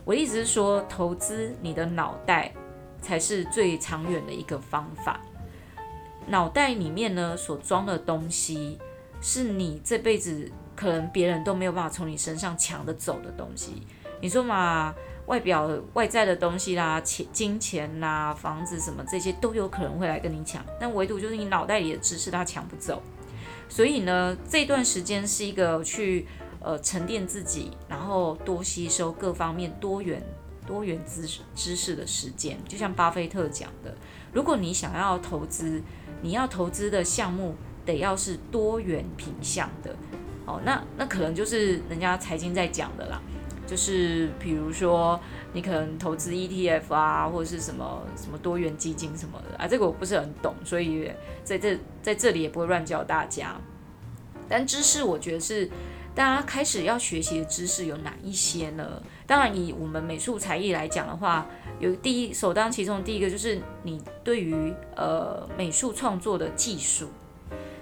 [0.06, 2.54] 我的意思是说，投资你的脑袋
[3.02, 5.20] 才是最长远的一个方法。
[6.28, 8.80] 脑袋里面呢所装的东西，
[9.22, 13.84] 是你这辈子可能别人都没有办法从你身上抢得走的东西。
[14.22, 14.94] 你说嘛？
[15.30, 23.00] 外表外在的东西啦，钱、金钱啦，房子什么这些都有可能会来跟你抢，但唯独就是你脑袋里的知识，他抢不走。
[23.70, 26.26] 所以呢，这段时间是一个去
[26.60, 30.20] 呃沉淀自己，然后多吸收各方面多元
[30.66, 32.58] 多元知识知识的时间。
[32.68, 33.96] 就像巴菲特讲的，
[34.34, 35.80] 如果你想要投资，
[36.24, 37.54] 你要投资的项目
[37.86, 39.96] 得要是多元品项的。
[40.48, 43.22] 哦，那那可能就是人家财经在讲的啦。
[43.70, 45.20] 就是比如说，
[45.54, 51.12] 你可能投资 ETF 啊，或者是什么什么多元基金什么的啊，这个我不是很懂，所以
[51.44, 53.56] 在这在这里也不会乱教大家。
[54.48, 55.70] 但知识，我觉得是
[56.16, 59.00] 大家开始要学习的知识有哪一些呢？
[59.28, 61.46] 当然，以我们美术才艺来讲的话，
[61.80, 67.10] 有第一首当其冲第一个就是你对于呃美术创作的技术，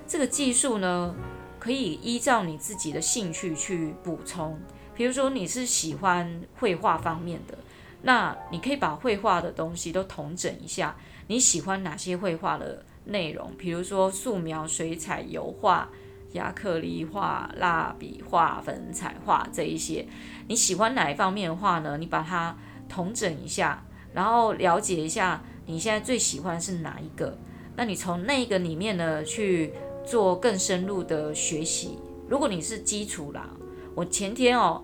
[0.05, 1.15] 这个技术呢，
[1.57, 4.59] 可以依照你自己的兴趣去补充。
[4.97, 7.55] 比如说你是喜欢绘画方面的，
[8.01, 10.95] 那你可以把绘画的东西都统整一下。
[11.27, 13.51] 你喜欢哪些绘画的内容？
[13.59, 15.87] 比如说素描、水彩、油画、
[16.31, 20.07] 亚克力画、蜡笔画、粉彩画这一些，
[20.47, 21.97] 你喜欢哪一方面的话呢？
[21.99, 22.57] 你把它
[22.89, 27.37] 统整一下，然后了解一下你现在最喜欢是哪一个。
[27.75, 31.99] 那你从那个里面呢去做更深入的学习。
[32.27, 33.47] 如果你是基础啦，
[33.93, 34.83] 我前天哦。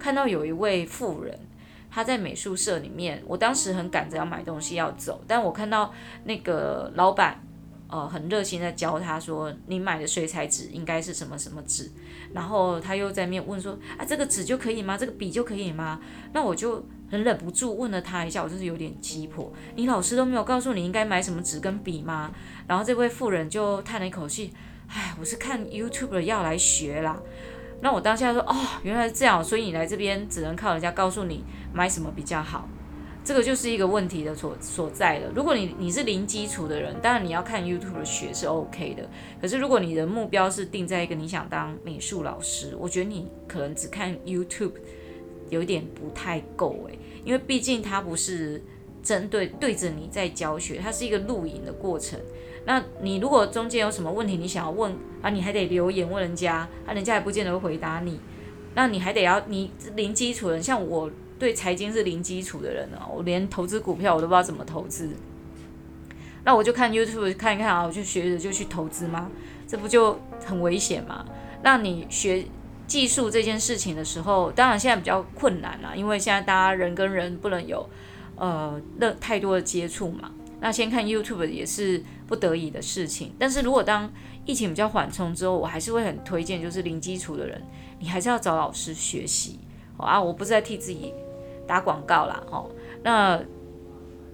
[0.00, 1.38] 看到有一位妇人，
[1.90, 3.22] 她在美术社里面。
[3.26, 5.92] 我当时很赶着要买东西要走，但我看到
[6.24, 7.40] 那个老板，
[7.88, 11.90] 呃，很热心在教他说：“你买的水彩纸应该是什么什么纸？”
[12.32, 14.96] 然后他又在面问说：“啊，这个纸就可以吗？
[14.96, 16.00] 这个笔就可以吗？”
[16.32, 22.30] 那我就很忍不住问了他一下，我就是有点急迫：“你老师都没有告诉你应该买什么纸跟笔吗？”
[22.68, 24.54] 然后这位妇人就叹了一口气
[24.86, 27.20] ：“唉，我是看 YouTube 要来学啦。”
[27.82, 32.68] 那我当下说，哦，原来是这样，所以你来这边只能靠人家告诉你买什么比较好，
[33.24, 35.30] 这个就是一个问题的所所在了。
[35.34, 39.08] 如果你你是零基础的人，当然你要看 YouTube 学是 OK 的。
[39.40, 44.72] 可是如果你的目标是定在一个你想当美术老师，我觉得你可能只看 YouTube
[45.48, 48.62] 有点不太够诶，因为毕竟它不是
[49.02, 52.20] 针对对着你在教学，它是一个录影的过程。
[52.66, 58.20] 那你如果中间有什么问题，你想要问啊，你还得留言问人家，啊，人家也不见得会回答你。
[58.74, 65.10] 那你还得要你零基础的人，像我对财经是零基础的人啊，我连投资股票我都不知道怎么投资。
[66.44, 69.30] 那我就看 YouTube 看一看啊，我就学着就去投资吗？
[69.66, 71.24] 这不就很危险吗？
[71.62, 72.44] 那你学
[72.86, 77.88] 技术这件事情的时候，当然现在比较困难啦，因为现在大家人跟人不能有
[78.36, 80.30] 呃那太多的接触嘛。
[80.60, 84.08] 那先看 YouTube 也是不得已的事情，但是如果当
[84.46, 87.60] 疫情比较缓冲之后，我还是会很推荐，就是零基础的人，
[87.98, 89.58] 你还是要找老师学习。
[89.96, 91.12] 好啊，我不是在替自己
[91.66, 92.70] 打广告啦，哦，
[93.02, 93.40] 那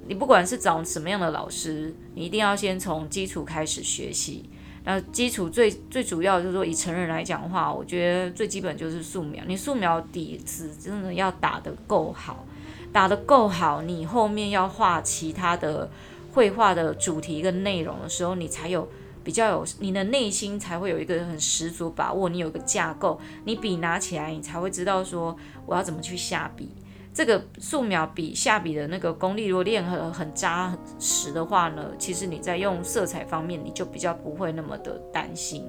[0.07, 4.45] 你不管是找什么样的老师，你一定要先从基础开始学习。
[4.85, 12.45] 那基础最最主要就是说，以成人来讲的话，我觉得最基本就是素描，你素描底子真的要打得够好，
[12.93, 15.89] 打得够好，你后面要画其他的。
[16.37, 18.87] 绘画的主题跟内容的时候，你才有
[19.25, 26.69] 比较有你的内心才会有一个很十足把握，你有个架构，你笔拿起来，你才会知道说我要怎么去下笔。
[27.15, 35.67] 这个素描笔下笔的那个功力，如果练很很扎实的话呢，其实你在用色彩方面，你就比较不会那么的担心。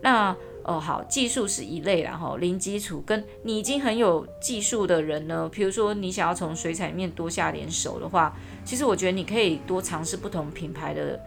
[0.00, 8.32] 那哦好，技术是一类，然后零基础跟你已经很有技术的人呢，比如说你想要从水彩面多下点手的话。
[8.68, 11.18] 其实我觉得你可以多尝试不同品牌的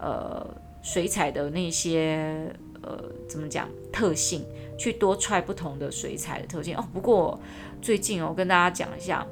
[0.00, 0.46] 呃
[0.82, 2.48] 水彩的那些
[2.80, 2.96] 呃
[3.28, 4.44] 怎么讲特性，
[4.78, 6.88] 去多踹不同的水彩的特性哦。
[6.94, 7.40] 不过
[7.82, 9.26] 最近哦，我跟大家讲一下，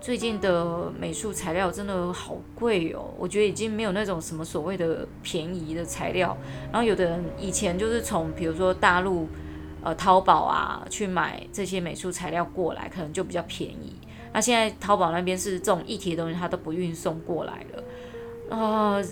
[0.00, 3.10] 最近的美术材料真的好贵哦。
[3.18, 6.34] 我觉得已经没有那种什么所谓的便宜的材料。
[6.72, 9.28] 然后有的人以前就是从比如说大陆
[9.84, 13.92] 呃淘宝啊去买这些美术材料过来，可能就比较便宜。
[14.32, 17.82] 那现在淘宝那边是这种一体的东西，它都不运送过来了。
[18.56, 19.04] 啊、呃，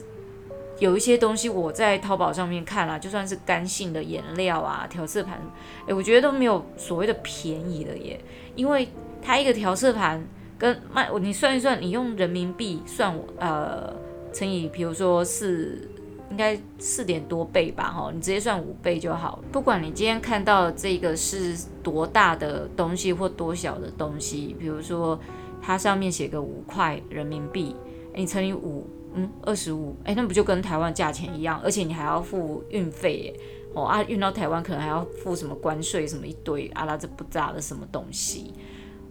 [0.78, 5.40] 有一些东西我在淘宝上面看啊，就算是干性的颜料啊、调色盘，
[5.87, 8.20] 诶，我觉得都没有所谓的便宜的耶。
[8.56, 8.88] 因为
[9.22, 10.22] 它一个调色盘
[10.59, 13.94] 跟卖，你算一算，你用人民币算，呃，
[14.33, 15.88] 乘以比如说是。
[16.30, 19.42] 应该四点多倍吧，哈，你直接算五倍就好。
[19.50, 25.18] 不管你今天看到这个是多大的东西或多小的东西，比如说
[25.60, 27.74] 它上面写个五块人民币，
[28.14, 31.60] 你乘以五，嗯，二十五，哎，那不就跟台湾价钱一样？
[31.64, 33.40] 而且你还要付运费耶，
[33.74, 38.54] 哦啊，运到台湾可能还要付什么关税，什么一堆阿拉这不咋的什么东西。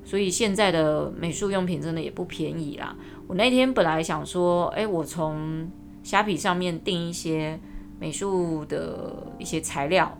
[0.06, 2.96] 所以现在的美术用品真的也不便宜啦。
[3.28, 5.70] 我那天本来想说，哎，我从
[6.04, 7.60] 虾皮上面订一些
[8.00, 10.18] 美术的一些材料，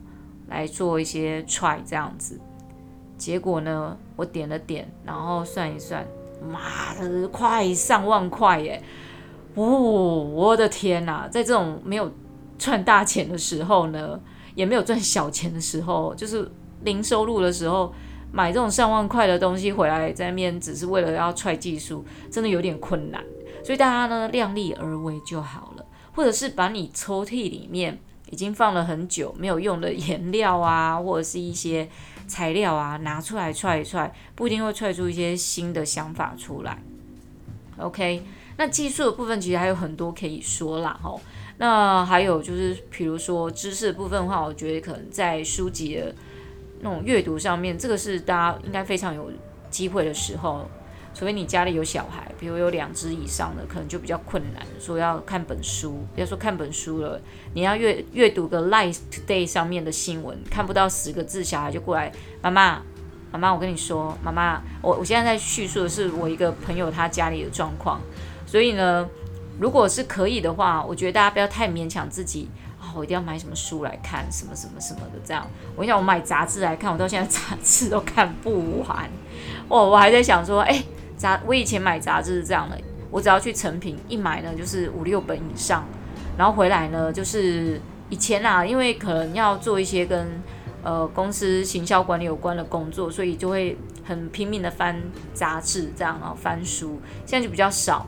[0.48, 2.40] 来做一些 try 这样子。
[3.18, 6.06] 结果呢，我点了点，然后算一算，
[6.42, 8.82] 妈的，快上万块耶！
[9.56, 12.12] 哦，我的天哪，在这种没有
[12.58, 14.20] 赚大钱的时候呢，
[14.56, 16.50] 也没有赚小钱的时候，就是
[16.84, 17.94] 零收入的时候。
[18.32, 23.24] 买这种上万块的东西回来，在那边只是为了要踹技术，真的有点困难。
[23.70, 28.00] 所以大家呢，量力而为就好了，或者是把你抽屉里面
[28.32, 31.88] 已经放了很久没有用的颜料啊， 或者是一些
[32.28, 36.82] 材料啊，拿出来踹一踹，不一定会踹出一些新的想法出来。
[37.78, 38.24] OK，
[38.58, 41.22] 那技术的部分其实还有很多可以说啦，吼。
[41.60, 46.16] 那还有就是，比如说知识的部分的话，我觉得可能在书籍的。
[46.82, 49.30] 那种阅读上面，这个是大家应该非常有
[49.70, 50.66] 机会的时候，
[51.14, 54.66] 除非你家里有小孩，比如有两只以上的，可能就比较困难。
[54.80, 57.20] 说要看本书，不要说看本书了，
[57.54, 62.82] 你要阅阅读个《Life Today》上面的新闻，看不到十个字，小孩就过来，妈妈，
[63.32, 68.00] 妈妈，我跟你说，妈妈，我我现在在叙述的是我一个朋友他家里的状况，
[68.46, 69.08] 所以呢，
[69.60, 72.48] 如果是可以的话，我觉得大家不要太勉强自己
[72.80, 72.94] 啊。
[72.96, 75.46] 我一定要买什么书来看，什么什么什么的，这样。
[75.76, 79.10] 我跟你讲，我买杂志来看，我到现在杂志都看不完。
[79.68, 80.84] 哦，我还在想说，哎，
[81.20, 82.80] 杂，我以前买杂志是这样的，
[83.12, 85.86] 我只要去成品一买呢，就是五六本以上，
[86.38, 87.80] 然后回来呢，就是
[88.10, 90.28] 以前啊，因为可能要做一些跟
[90.82, 95.00] 呃公司行销管理有关的工作，所以就会很拼命的翻
[95.34, 97.02] 杂志，这样啊，翻书。
[97.26, 98.08] 现在就比较少。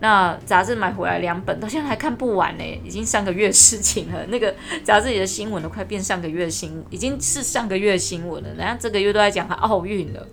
[0.00, 4.26] 那杂志买回来两本，到现在还看不完呢，已经上个月事情了。
[4.26, 8.48] 那个杂志里的新闻都快变上个月新，已经是上个月新闻了。
[8.48, 10.26] 人家这个月都在讲他奥运了。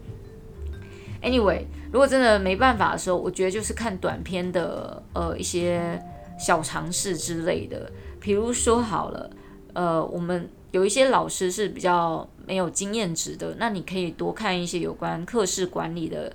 [1.21, 6.01] Anyway，如果真的没办法的时候，我觉得就是看短片的，呃，一些
[6.39, 7.91] 小尝试之类的。
[8.19, 9.29] 比如说好了，
[9.73, 16.31] 呃，我们有一些老师是比较没有经验值的，那你可以多看一些有关课室管理的。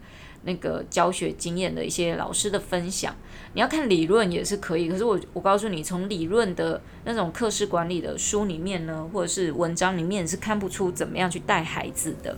[0.46, 3.16] 那个教学经验的一些老师的分享，
[3.54, 4.90] 你要看理论也是可以。
[4.90, 12.36] 可是我我告诉你，从理论的那种课室管理的书里面呢，或者是文章里面是看不出怎么样去带孩子的。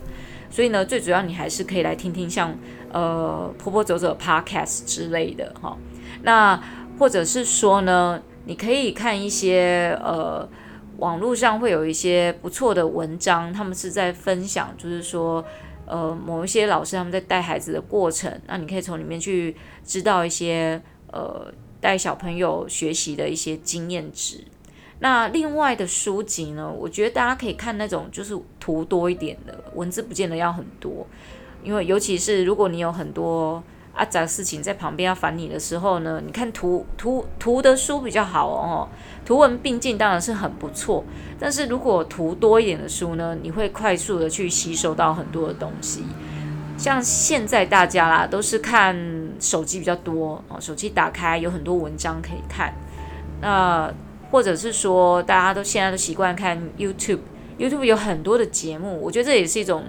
[0.57, 2.57] 所以呢，最主要你还是可以来听听像
[2.91, 5.77] 呃婆婆走走 Podcast 之类的哈。
[6.23, 6.59] 那
[6.97, 10.49] 或者是说呢，你可以看一些呃
[10.97, 15.45] 网络上会有一些不错的文章，他们是在分享，就是说。
[15.85, 20.81] 呃，某一些老师他们在带孩子的过程，那你可以从里面去知道一些
[21.13, 24.43] 呃带小朋友学习的一些经验值。
[24.99, 31.05] 那另外的书籍呢，我觉得大家可以看那种就是图多一点的，文字不见得要很多，
[31.63, 33.63] 因为尤其是如果你有很多。
[33.97, 38.87] 啊，杂事情在旁边要烦你的时候呢，你看图图图的书比较好哦，
[39.25, 41.03] 图文并进当然是很不错。
[41.39, 46.03] 但是如果图多一点的书呢，你会快速的去吸收到很多的东西。
[46.77, 48.95] 像现在大家啦都是看
[49.39, 52.71] 手机比较多哦，手机打开有很多文章可以看。
[53.41, 53.91] 那
[54.29, 59.83] 或者是说大家都现在都习惯看 YouTube，YouTube 有很多的节目，我觉得这也是一种。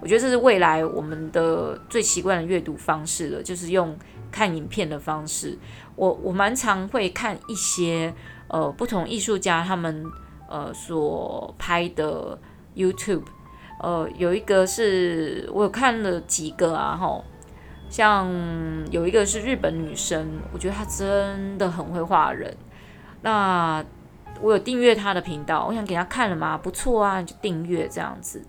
[0.00, 3.96] 我觉得这是未来我们的最习惯的阅读方式了，就是用
[4.30, 5.56] 看影片的方式。
[5.96, 8.12] 我我蛮常会看一些
[8.48, 10.04] 呃不同艺术家他们
[10.46, 12.38] 呃所拍的
[12.76, 13.22] YouTube，
[13.80, 17.24] 呃有一个是我有看了几个啊吼，
[17.88, 18.30] 像
[18.90, 22.54] 有一个是日本女生，我觉得她真的很会画人。
[23.24, 23.82] 那
[24.42, 28.44] 我有订阅他的频道，我想给他看了嘛，不错啊，你就订阅这样子。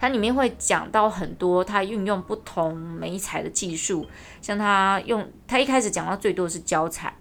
[0.00, 4.06] 它里面会讲到很多，他运用不同媒材的技术，
[4.40, 7.12] 像他用，他一开始讲到最多的是胶彩，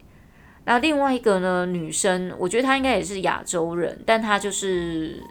[0.64, 5.22] 那另外一个呢，女生，我觉得她应该也是亚洲人，但她就是，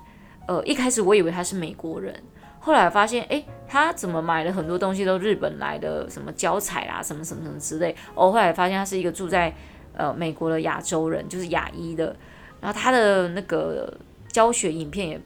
[0.46, 2.22] 呃，一开始我以为她是美国人，
[2.58, 9.54] 后来发现，诶，她怎么买了很多东西都日本来的，什么胶彩啊，什么什么什么之类，哦，后来发现她是一个住在
[9.96, 12.14] 呃美国的亚洲人，就是亚裔的，
[12.60, 13.92] 然后他的那个
[14.28, 15.20] 教学影片也。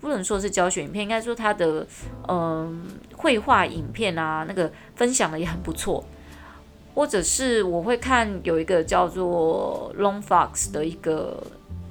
[0.00, 1.86] 不能说是教学影片，应该说他的
[2.26, 6.04] 嗯绘画影片啊，那个分享的也很不错。
[6.92, 11.40] 或者是我会看有一个叫做 Long Fox 的一个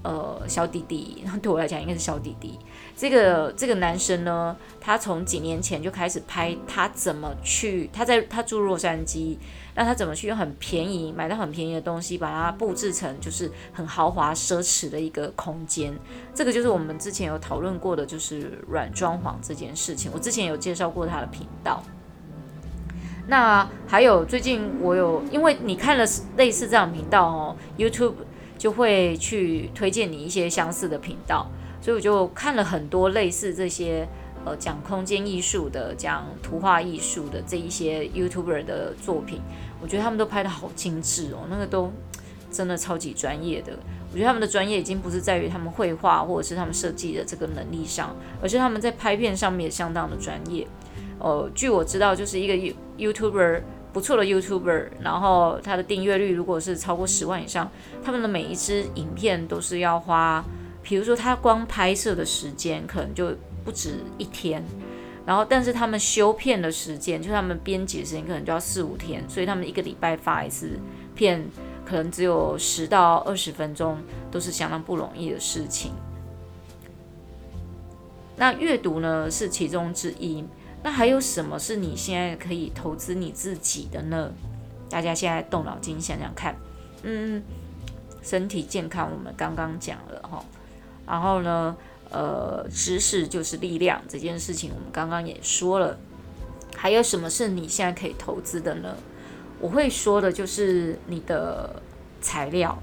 [0.03, 2.59] 呃小弟弟， 对我来讲应该是小弟弟。
[2.97, 9.37] 这个这个男生呢，他从几年前就开始拍他怎么去，他在他住洛杉矶。
[9.79, 15.97] 那他怎么去用很便宜买到很便宜的东西，把它布置成就是很豪华奢侈的一个空间？
[16.35, 20.11] 这个就是我们之前有讨论过的，就是软装潢这件事情。
[20.13, 21.81] 我之前有介绍过他的频道。
[23.29, 26.03] 那还有最近我有，因为你看了
[26.35, 28.15] 类似这样频道哦，YouTube
[28.57, 31.49] 就会去推荐你一些相似的频道。
[31.79, 34.05] 所以我就看了很多类似这些
[34.43, 39.39] 呃讲空间艺术的、讲图画艺术的这一些 YouTuber 的作品，
[39.81, 41.91] 我觉得他们都拍得好精致哦，那个都
[42.51, 43.73] 真的超级专业的。
[44.11, 50.67] 我觉得他们的专业已经不是在于他们绘画或者是他们设计的这个能力上，而是他们在拍片上面也相当的专业。
[51.19, 53.61] 呃，据我知道，就是一个 YouTuber。
[53.91, 57.67] 不错的 YouTuber，然后他的订阅率如果是超过十万以上，
[58.03, 60.45] 他们的每一支影片都是要花，
[60.83, 63.33] 比如说他光拍摄的时间可能就
[63.65, 64.63] 不止一天，
[65.29, 70.71] 然后但是他们修片的时间，就他们编辑的时间可能就要四五天，所以他们一个礼拜发一次
[71.13, 71.47] 片，
[71.85, 73.99] 可能只有十到二十分钟，
[74.31, 75.91] 都是相当不容易的事情。
[78.35, 80.43] 那阅读呢，是其中之一。
[80.81, 84.31] 那还有什么是你现在可以投资你自己的呢？
[84.89, 86.55] 大家现在动脑筋想想看。
[87.03, 87.43] 嗯，
[88.23, 90.43] 身体健康我们刚刚讲了哈，
[91.05, 91.77] 然后呢，
[92.11, 95.97] 呃，知识就是力量这件事情我们刚刚也说了。
[96.75, 98.95] 还有什么是你现在可以投资的呢？
[99.59, 101.81] 我会说的就是你的
[102.21, 102.81] 材料。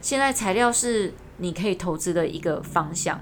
[0.00, 3.20] 现在材料是你可以投资的一个方向。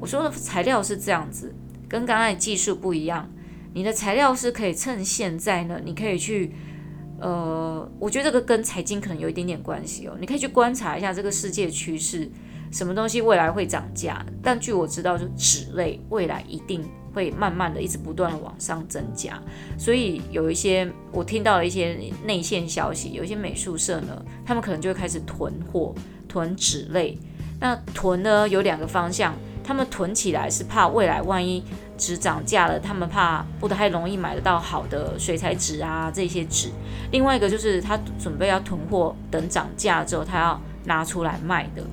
[0.00, 1.52] 我说的材料是这样子。
[1.86, 3.30] 跟刚才技术不一样，
[3.72, 6.52] 你的材料是可以趁现在呢，你可以去，
[7.20, 10.16] 呃，我觉得这个跟财经可能有一点点关系哦。
[10.18, 12.28] 你可以去观察一下这个世界趋势，
[12.74, 14.26] 什么东西未来会涨价？
[14.42, 19.40] 但据我知道，就纸类未来一定会慢慢的一直不断的往上增加。
[19.78, 25.94] 所以有一些我听到了一些内线消息，有一些美术社呢，他们可能就会开始囤货，
[26.28, 27.16] 囤纸类。
[27.60, 31.62] 那囤呢有两个方向，他们囤起来是怕未来万一。
[31.96, 36.70] 纸涨价了，他们怕不太容易买得到好的水彩纸啊，这些纸。
[37.12, 41.84] 另外一个就是他准备要囤货，等涨价之后他要拿出来卖的。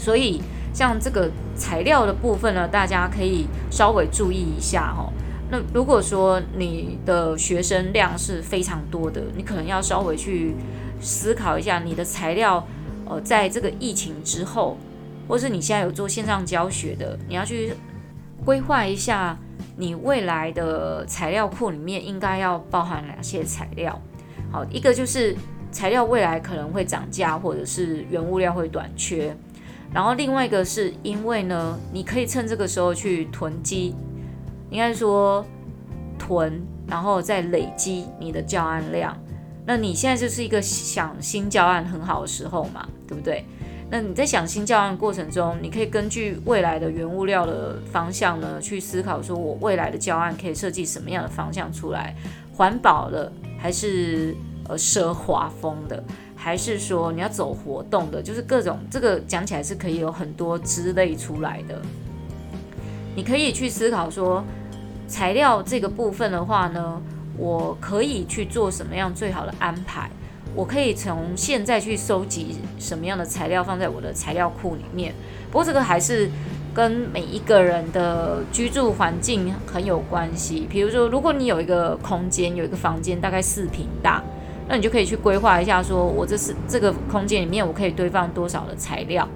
[0.00, 0.40] 所以
[0.72, 5.12] 像这个材料的部分呢，大家可以稍微注意一下哈。
[5.50, 10.54] 那如果说你的学生量是非常多的，你可能要稍微去
[11.00, 12.66] 思考一下你的材料，
[13.04, 14.78] 呃，在这个疫情之后，
[15.28, 17.74] 或是你现在有做线上教学的，你要去。
[18.42, 19.36] 规划一下
[19.76, 24.00] 你未来的材料库里面应该要包含哪些材料？
[24.50, 25.36] 好，一个就是
[25.70, 29.36] 材料未来可能会涨价，或者是原物料会短缺。
[29.92, 33.94] 然后另外一个是因为呢，你可以趁这个时候去囤积，
[34.70, 35.44] 应该说
[36.18, 39.16] 囤，然后再累积你的教案量。
[39.66, 43.44] 那你现在就是一个想新教案很好的时候嘛，对不对？
[43.90, 52.14] 那你在想新教案过程中，你可以根据未来的原物料的方向呢，去思考说我未来的教案可以设计什么样的方向出来，
[52.56, 54.36] 环保的还是
[54.68, 56.02] 呃奢华风的，
[56.42, 61.82] 还是说你要走活动的，就是各种这个讲起来是可以有很多之类出来的。
[63.14, 64.42] 你可以去思考说
[65.06, 66.98] 材料这个部分的话呢，
[67.36, 70.10] 我可以去做什么样最好的安排。
[70.54, 75.14] 我可以从现在去收集什么样的材料放在我的材料库里面。
[75.50, 76.28] 不过这个还是
[76.72, 80.66] 跟每一个人的居住环境很有关系。
[80.70, 84.24] 比如说，如果你有一个空间，有一个房间大概四平大，
[84.70, 89.28] 那你就可以去规划一下，说我这是这个空间里面我可以堆放多少的材料。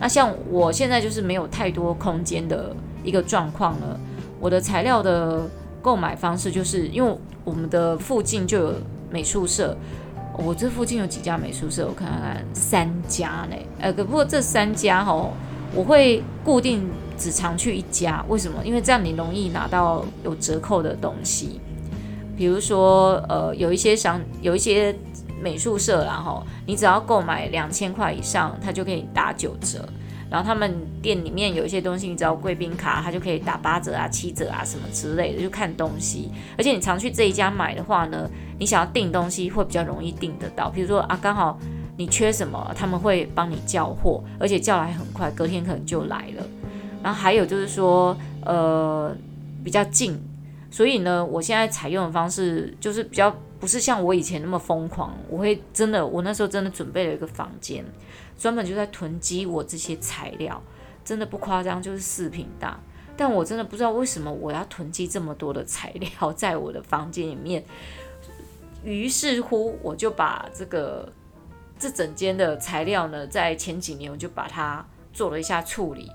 [0.00, 2.74] 那像我现在就是没有太多空间的
[3.04, 4.00] 一个状况了。
[4.40, 5.42] 我的材料的
[5.82, 7.14] 购买方式就是因为
[7.44, 8.74] 我们的附近就有
[9.10, 9.76] 美术社。
[10.38, 13.56] 我这附近有几家美术社，我看看，三家呢。
[13.80, 15.32] 呃，可不过这三家哦，
[15.74, 18.24] 我会固定只常去一家。
[18.28, 18.64] 为什么？
[18.64, 21.60] 因为这样你容易拿到有折扣的东西。
[22.38, 24.94] 比如说，呃，有一些商，有一些
[25.42, 29.86] 美术社，然后你只要购买两千块以上，它就可以打九折。
[30.30, 30.72] 然后他们
[31.02, 36.30] 店里面有一些东西，你只要贵宾卡，它就可以打八折啊、七折啊什么之类的，就看东西。
[36.56, 40.70] 而且你常去这一家买的话呢，你想要订东西会比较容易订得到。
[40.70, 41.58] 比如说啊，刚好
[41.96, 46.46] 你缺什么，他们会帮你叫货，而且叫来很快，隔天可能就来了。
[47.02, 48.14] 然后还有就是说，
[48.44, 49.16] 呃，
[49.64, 50.20] 比较近，
[50.70, 57.84] 所以呢，我现在采用的方式就是比较不是像我以前那么疯狂，我会真的，我那时候真的准备了一个房间。
[58.38, 60.62] 专门就在囤积我这些材料，
[61.04, 62.78] 真的不夸张，就是四平大。
[63.16, 67.64] 但我真的不知道为什么我要囤积这么多的材料 在我的房间里面。
[68.84, 71.12] 于是乎，我就把这个
[71.76, 76.08] 这整间的材料呢，在前几年我就把它做了一下处理，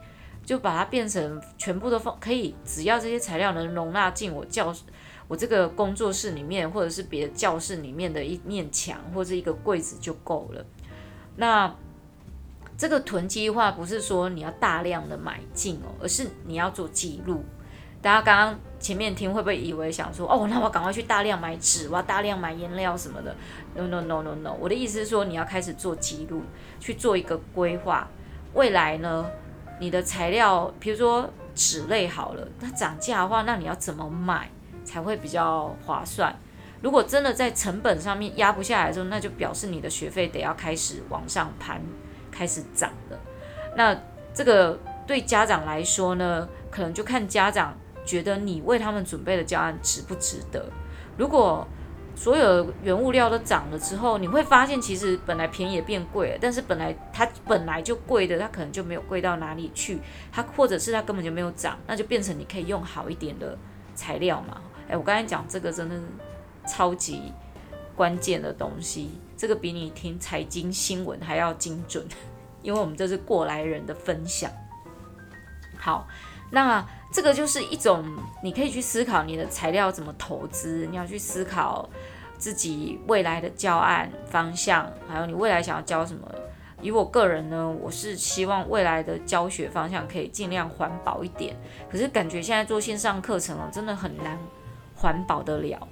[0.43, 4.83] 就把它变成全部都放可以，只要这些材料能容纳进我教室、
[5.27, 10.65] 我这个工作室里面，或者是别的教室里面的一面墙或者一个柜子就够了。
[11.37, 11.73] 那
[12.77, 17.43] 这个囤积的话，不是说你要大量的买进哦，而是你要做记录。
[18.01, 23.33] 大家刚刚前面听会不会以为想说，哦，那我赶快去大量买纸，我要大量买颜料什么的
[23.75, 26.41] ？No No No No No，我的意思是说，你要开始做记录，
[26.81, 28.05] 去做一个规划。
[28.53, 29.25] 未来呢，
[29.79, 34.49] 你的材料，比如说纸类好了，那涨价的话，那你要怎么买
[34.85, 36.35] 才会比较划算？
[36.81, 41.81] 如果真的在成本上面压不下来的时候，那就表示你的学费得要开始往上攀，
[42.31, 43.17] 开始涨了。
[43.75, 43.97] 那
[44.33, 47.73] 这个对家长来说呢，可能就看家长
[48.05, 50.69] 觉得你为他们准备的教案值不值得。
[51.17, 51.67] 如果
[52.15, 59.99] 所有原物料都涨了之后，你会发现其实本来便宜也变贵了，但是本来它本来就贵的，它可能就没有贵到哪里去，
[60.31, 63.57] 它或者是它根本就没有涨，那就变成你可以用好一点的
[63.95, 64.61] 材料嘛。
[64.87, 65.95] 诶，我刚才讲这个真的。
[66.65, 67.33] 超级
[67.93, 72.07] 关键的东西，这个比你听财经新闻还要精准，
[72.61, 74.49] 因为我们这是过来人的分享。
[75.77, 76.07] 好，
[76.51, 78.03] 那这个就是一种
[78.41, 81.87] 你可以去思考你的材料怎么投资，你要去思考
[82.39, 86.27] 自己未来的教案方向，还有你未来想要教什么。
[86.81, 91.55] 以我个人呢，我是希望未来的教学方向可以尽量环保一点，
[91.89, 94.37] 可是感觉现在做线上课程哦，真的很难
[94.95, 95.87] 环保得了。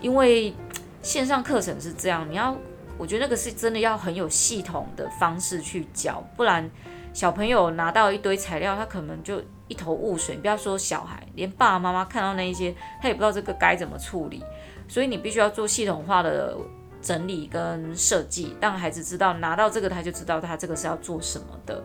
[0.00, 0.52] 因为
[1.00, 2.56] 线上课程是这样，你要，
[2.98, 6.68] 我觉得那个是真的要很有系统的方式去教，不然
[7.12, 9.40] 小朋友拿到一堆材料，他可能就
[9.72, 10.36] 一头雾水。
[10.36, 14.44] 不要说小孩，连爸爸妈妈看到那一些，他也不知道这个该怎么处理。
[14.86, 16.54] 所以你必须要做系统化的
[17.00, 21.82] 整理跟设计，让孩子知道拿到这个他就知道他这个是要做什么的。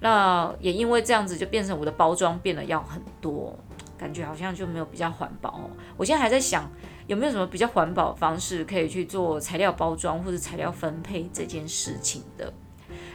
[0.00, 3.56] 那也因为这样子，就变成我的包装变得要很多，
[3.96, 5.70] 感觉好像就没有比较环保。
[5.96, 6.68] 我现在还在想。
[7.08, 12.50] 有没有什么比较环保的方式可以去做材料包装或者材料分配这件事情的？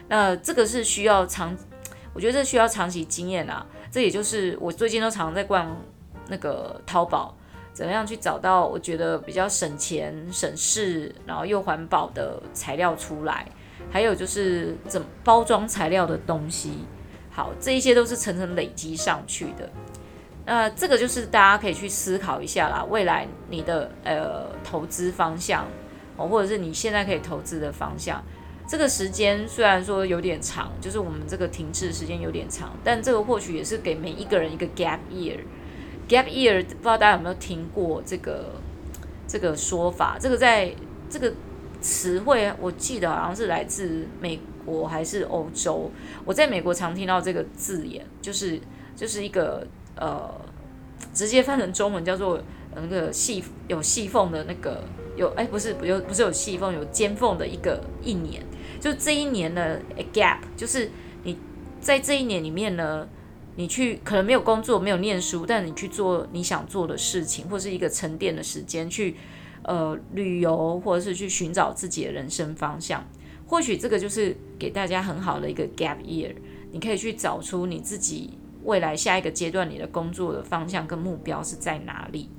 [0.10, 1.56] 那这个是需要长，
[2.14, 3.66] 我觉得这需要长期经验啊。
[3.92, 5.76] 这也就是我最近都常常在逛
[6.28, 7.36] 那个淘宝，
[7.74, 13.48] 怎么样去找到我觉得比较省钱、省事，然后又环保的材料出来。
[13.90, 16.80] 还有就是怎么包装材料的东西，
[17.32, 19.70] 好，这一些都是层层累积上去的。
[20.46, 25.66] 那这个就是大家可以去思考一下啦，未来你的呃投资方向
[26.18, 28.22] 哦，或者是你现在可以投资的方向。
[28.68, 35.40] 这个时间虽然说有点长，就是我们这个停滞时间有点长，但这个或许也是给每一个人一个 gap year。
[36.10, 38.56] gap year 不知道大家有没有听过这个
[39.28, 40.18] 这个说法？
[40.20, 40.74] 这个在
[41.10, 41.34] 这个
[41.80, 45.90] 词汇，我记得好像是来自美国还是欧洲。
[46.26, 48.60] 我在美国常听到这个字眼，就是
[48.96, 49.66] 就是一个。
[50.00, 50.30] 呃，
[51.12, 52.40] 直接翻成中文叫做
[52.76, 54.84] 那个细有细缝的那个
[55.16, 58.46] 有哎，不是有不是有细缝有尖缝的一个一年，
[58.80, 59.82] 就这一年的
[60.14, 60.90] gap，就是
[61.24, 61.38] 你
[61.80, 63.08] 在这一年里面呢，
[63.56, 69.16] 你去可能没有工作没有念书，但你去做你想做的事情，或是一个沉淀的时间去
[69.64, 73.06] 呃旅游，或者是去寻找自己的人生方向，
[73.46, 76.34] 或许这个就是给大家很好的一个 gap year，
[76.72, 78.38] 你可以去找出你自己。
[78.64, 82.30] 未来下一个阶段，你的工作的方向跟目标是在哪里？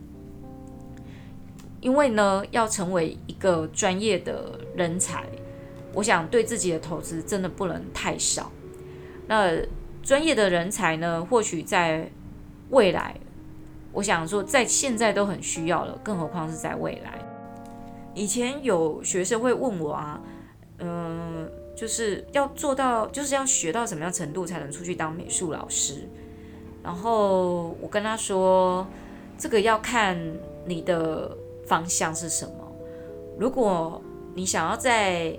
[1.80, 5.24] 因为呢，要成为一个专业的人才，
[5.98, 8.50] 我想对自己的投资真的不能太少。
[9.26, 9.50] 那
[10.02, 12.10] 专业的人才呢，或许在
[12.70, 13.16] 未来，
[13.92, 17.18] 我想说，在现在都很需要了，更何况是在未来。
[18.14, 20.20] 以前有学生会问我啊，
[20.78, 21.50] 嗯。
[21.78, 26.08] 就是要做到，就是要学到什么样程度才能出去当美术老师。
[26.82, 28.84] 然后我跟他说，
[29.38, 30.18] 这个要看
[30.66, 31.38] 你的
[31.68, 32.52] 方向是什么。
[33.38, 34.02] 如果
[34.34, 35.38] 你想要在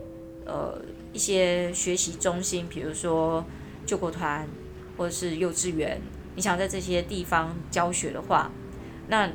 [0.50, 0.82] 呃
[1.14, 3.46] 一些学习中心，比如说
[3.86, 4.48] 救国团
[4.98, 6.02] 或者是幼稚园，
[6.36, 8.52] 你想在这些地方教学的话，
[9.08, 9.30] 那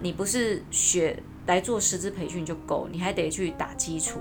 [0.00, 4.20] 你不是学来做师资培训就够，你还得去打基础。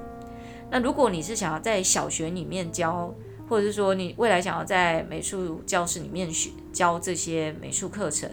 [0.72, 3.14] 那如果你是想要在小学里面教，
[3.48, 8.30] 或者是说你未来想要在美术教室里面学教这些美术课程，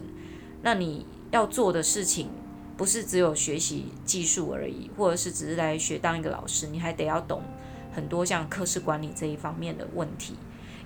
[0.61, 2.29] 那你要做的事情
[2.75, 7.43] 不是只有学习技术而已，或者是只是来学当一个老师，你还得要懂
[7.91, 10.35] 很多像科室管理这一方面的问题。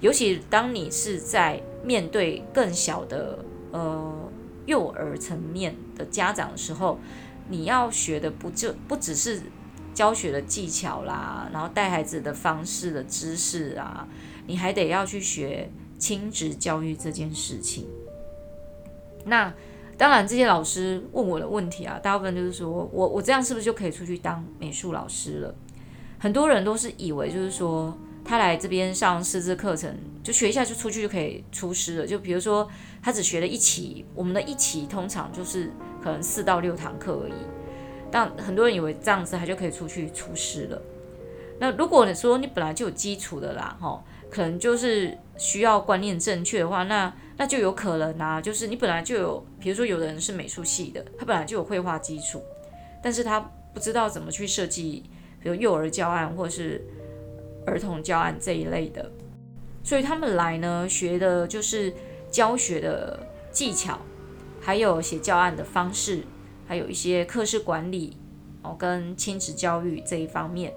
[0.01, 3.39] 尤其当你是在面对更小的
[3.71, 4.29] 呃
[4.65, 6.99] 幼儿层面的家长的时候，
[7.49, 9.41] 你要学的不就不只是。
[9.93, 14.05] 教学的技巧啦，然后带孩子的方式的知识啊，
[14.45, 17.87] 你还得要去学亲职教育这件事情。
[19.23, 19.53] 那
[19.97, 25.55] 当然，这些老师问我的问题啊，大部分就是说我我这样是不是就可以出去当美术老师了？
[26.25, 32.07] 很多人都是以为就是说他来这边上师资课程，就学一下就出去就可以出师了。
[32.07, 32.67] 就比如说
[32.99, 35.71] 他只学了一期，我们的一期通常就是
[36.01, 37.33] 可能四到六堂课而已。
[38.09, 40.81] 但很多人以为这样子他就可以出去出师了。
[41.59, 52.41] 那如果你说你本来就有基础的啦，哈，可能就是需要观念正确的话，那那就有可能啊，就是你本来就有，比如说有的人是美术系的，他本来就有绘画基础，
[53.03, 53.39] 但是他
[53.75, 55.03] 不知道怎么去设计，
[55.45, 56.83] 比如幼儿教案或是
[57.67, 59.11] 儿童教案这一类的，
[59.83, 61.93] 所以他们来呢，学的就是
[62.31, 63.19] 教学的
[63.51, 63.99] 技巧，
[64.59, 66.23] 还有写教案的方式，
[66.65, 68.17] 还有一些课室管理
[68.63, 70.73] 哦，跟亲子教育这一方面。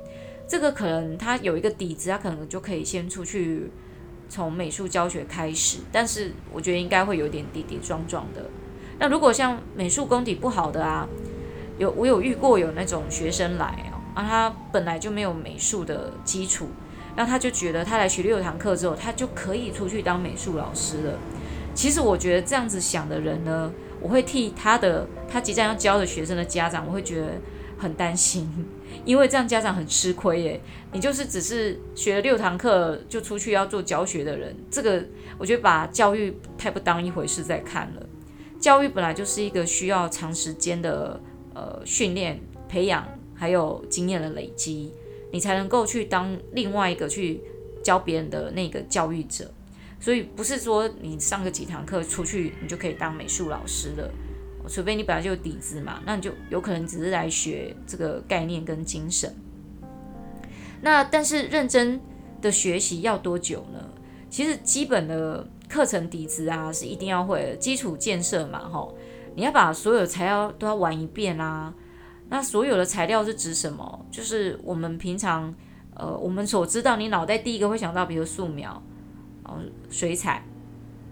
[0.47, 3.71] 这个可能他有一个底子，他可能就可以先出去
[4.29, 8.45] 从美术教学开始，但是我觉得应该会有点跌跌撞撞的。
[8.99, 11.09] 那如果像美术功底不好的啊，
[11.79, 13.88] 有我有遇过有那种学生来
[14.19, 16.69] 哦，啊，他本来就没有美术的基础，
[17.17, 21.19] 那他就觉得他来学六堂课之后，他就可以出去当美术老师了。
[21.75, 27.29] 其实我觉得这样子想的人呢，我会替他的他即将要教的学生的家长，我会觉得
[27.79, 28.51] 很担心。
[29.05, 30.61] 因为这样家长很吃亏耶，
[30.93, 35.05] 你就是只是学了六堂课就出去要做教学的人，这个
[35.39, 38.07] 我觉得把教育太不当一回事在看了。
[38.59, 41.21] 教育本来就是一个需要长时间的
[41.55, 43.07] 呃训练、培养，
[43.39, 44.93] 还有经验的累积，
[45.31, 47.41] 你才能够去当另外一个去
[47.83, 49.51] 教别人的那个教育者。
[50.01, 54.11] 所以不是说你上个几堂课出去你就可以当美术老师了。
[54.69, 59.35] 除非你本来就有底子嘛，那你就有可能只是来学这个概念跟精神。
[60.83, 61.99] 那但是认真
[62.43, 63.89] 的学习要多久呢？
[64.29, 68.95] 其实基本的课程底子啊是一定要会的，基础建设嘛，吼，
[69.35, 71.73] 你要把所有材料都要玩一遍啦、
[72.29, 74.07] 那所有的材料是指什么？
[74.11, 75.55] 就是我们平常
[75.95, 78.83] 呃我们所知道，你脑袋第一个会想到，比如素描、
[79.45, 79.59] 哦
[79.91, 80.45] 水彩、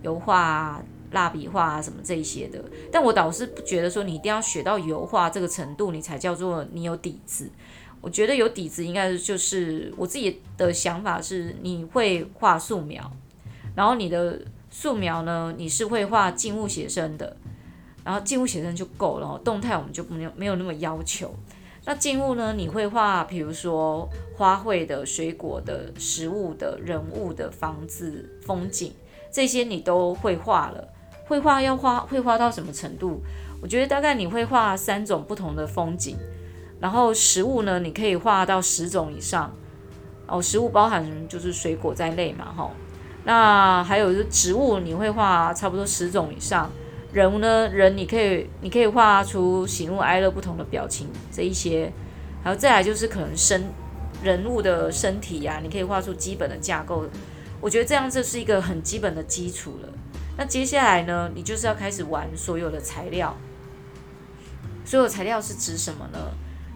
[0.03, 0.83] 油画。
[1.13, 7.49] 蜡笔画啊，什么这一些的，但我倒是不觉得说你一定要学到油画这个程度，你才叫做你有底子。
[8.01, 13.09] 我觉得有底子应该就是我自己的想法是，你会画素描，
[13.77, 17.37] 然后你的素描呢，你是会画静物写生的，
[18.07, 21.35] 然后静物写生就够了，动态我们就没有没有那么要求。
[21.85, 28.93] 那静物呢，你会画，比如说花卉的、水果的、食物的、人物的、房子、风景
[29.33, 30.87] 这些你都会画了。
[31.27, 33.21] 绘画要画，会画到什么程度？
[33.61, 36.17] 我觉得大概你会画三种不同的风景，
[36.79, 39.53] 然后食物呢，你可以画到十种以上。
[40.29, 42.71] 哦，食物包含就是水果在内嘛，哈。
[43.25, 46.71] 那还有就是植物，你会画差不多十种以上。
[47.17, 51.91] 人物呢，人你可以你可以画出喜怒哀乐不同的表情这一些。
[52.45, 53.73] 还有再来就是可能身
[54.23, 57.07] 人物的身体呀、你可以画出基本的架构。
[57.59, 59.89] 我觉得这样这是一个很基本的基础了。
[60.37, 63.35] 那接下来呢，你就是要开始玩所有的材料。
[64.85, 66.19] 所有材料是指什么呢？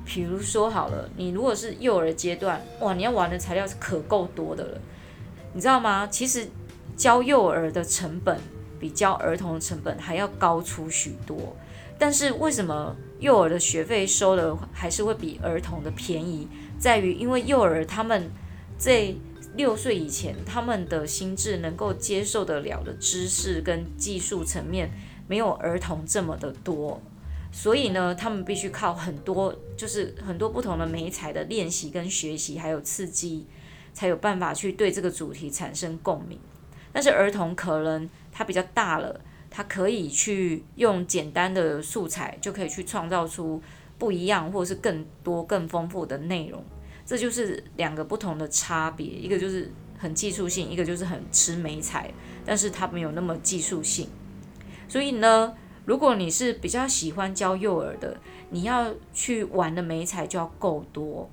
[0.06, 4.80] 比如说好了，你如果是幼儿阶段，哇，你要玩的材料是可够多的了，
[5.52, 6.08] 你知道吗？
[6.10, 6.48] 其实
[6.96, 8.40] 教幼儿的成本
[8.80, 11.54] 比教儿童的成本还要高出许多。
[11.98, 16.48] 但是为什么幼儿的学费收的还是会比儿童的便宜？
[16.78, 18.30] 在于因为幼儿他们
[18.78, 19.16] 这。
[19.56, 24.88] 六岁以前，他们的心智能够接受得了的知识跟技术层面，
[25.26, 27.02] 没有儿童这么的多，
[27.50, 33.44] 所以呢，他们必须靠很多，就是很多不同的媒材的练习跟学习，还有刺激，
[33.92, 36.38] 才有办法去对这个主题产生共鸣。
[36.92, 38.08] 但是儿童可能
[38.40, 39.20] 它比较大了，
[39.50, 43.62] 他可以去用简单的素材，就可以去创造出
[43.98, 46.64] 不一样或是更多更丰富的内容。
[47.04, 52.10] 这就是两个不同的差别，一个就是很技术性，一个就是很吃媒材，
[52.46, 54.08] 但是它没有那么技术性。
[54.88, 58.16] 所以呢，如果你是比较喜欢教幼儿的，
[58.48, 61.28] 你要去玩的媒材就要够多，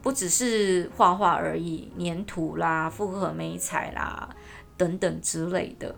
[0.00, 4.33] 不只是画画而已，粘土啦、复合媒材啦
[4.76, 5.94] 等等之类的，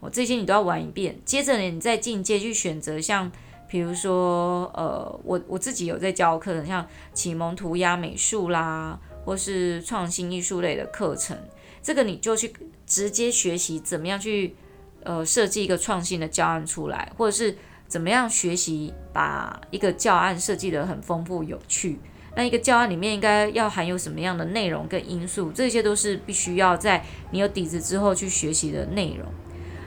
[0.00, 1.18] 我这些你都要玩一遍。
[1.24, 3.30] 接着呢，你再进阶去选择像。
[3.66, 11.36] 比如说，呃，我我自己有在教课程，像启蒙涂鸦美术啦，或是创新艺术类的课程，
[11.82, 12.54] 这个你就去
[12.86, 14.54] 直接学习怎么样去，
[15.02, 17.56] 呃，设计一个创新的教案出来，或者是
[17.88, 21.98] 怎么样学习把一个教案设计得很丰富有趣。
[22.36, 29.26] 那一个教案里面应该要含有什么样的内容跟因素，这些都是必须要在你有底子之后去学习的内容。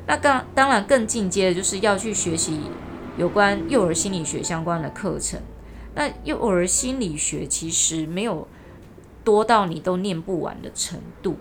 [0.06, 2.62] 那当当然更进阶的就是要去学习。
[3.18, 5.42] 有关幼儿心理学相关的课程，
[5.96, 8.48] 那幼儿心理学其实没有
[9.24, 11.36] 多到你都念不完的程度，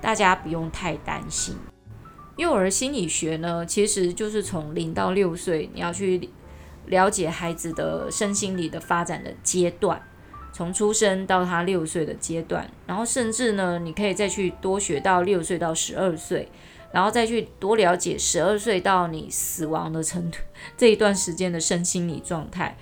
[0.00, 1.56] 大家不用太担心。
[2.36, 6.30] 幼儿心理学呢，其实就是从零到六岁，你要去
[6.86, 10.00] 了解孩子的身心理的发展的阶段，
[10.52, 16.48] 从出生到他六岁的阶段，然后甚至呢，你可以再去多学到六岁到十二岁，
[16.92, 20.38] 然后再去多了解十二岁到你死亡的程度
[20.76, 22.76] 这一段时间的身心理状态。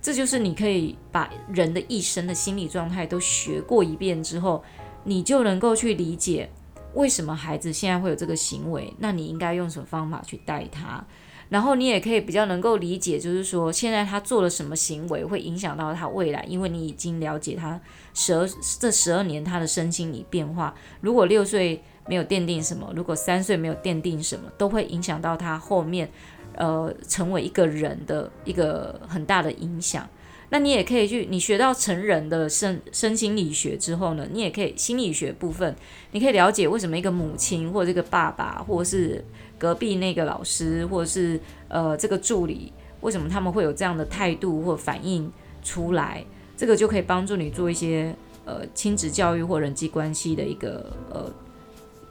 [0.00, 4.62] 这就是你可以把人的一生的心理状态都学过一遍之后，
[5.02, 6.48] 你就能够去理解
[6.94, 11.04] 为什么孩子现在会有这个行为，那你应该用什么方法去带他，
[11.48, 17.80] 然后你也可以比较能够理解，就是说现在他做了什么行为会影响到他未来，因为你已经了解他
[18.14, 20.74] 十二这十二年他的身心理变化。
[21.00, 26.10] 如果六岁没有奠定什么，如果三岁没有奠定什么，都会影响到他后面。
[26.58, 30.08] 呃，成为一个人的一个很大的影响。
[30.48, 35.76] 那你也可以去，你学到成人的身身心理学之后呢，你也可以心理学部分，
[36.12, 39.22] 你可以了解为什么一个母亲或者这个爸爸，或是
[39.58, 45.30] 隔壁那个老师，或者是呃这个助理，为什么他们会有这样的态度或反应
[45.62, 46.24] 出来？
[46.56, 51.30] 这个就可以帮助你做一些呃亲子教育或人际关系的一个呃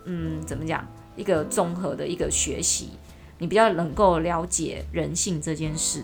[0.06, 2.92] 嗯怎么讲一个综合的一个学习。
[3.38, 6.04] 你比较能够了解人性这件事，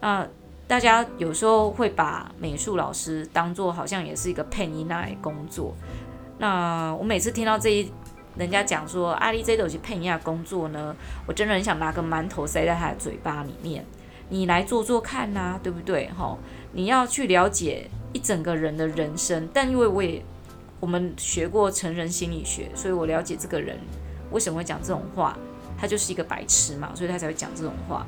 [0.00, 0.28] 那
[0.66, 5.74] 大家有时候会把美术老师当做好像也是一个配音那来工作。
[6.38, 7.90] 那我每次听到这一
[8.38, 10.94] 人家讲说阿丽这都是配音那工作呢，
[11.26, 13.84] 我真的很想拿个馒头塞在他的嘴巴里面。
[14.28, 16.10] 你来做做看呐、对不对？
[16.10, 16.36] 哈，
[16.72, 20.22] 你要去了解一整个人的人生，但因为我也
[20.80, 23.78] 我们学过成人心理学，所以我了解这个人
[24.30, 25.36] 为什么会讲这种话。
[25.78, 28.06] 他就是一个白痴嘛，所以他才会讲这种话。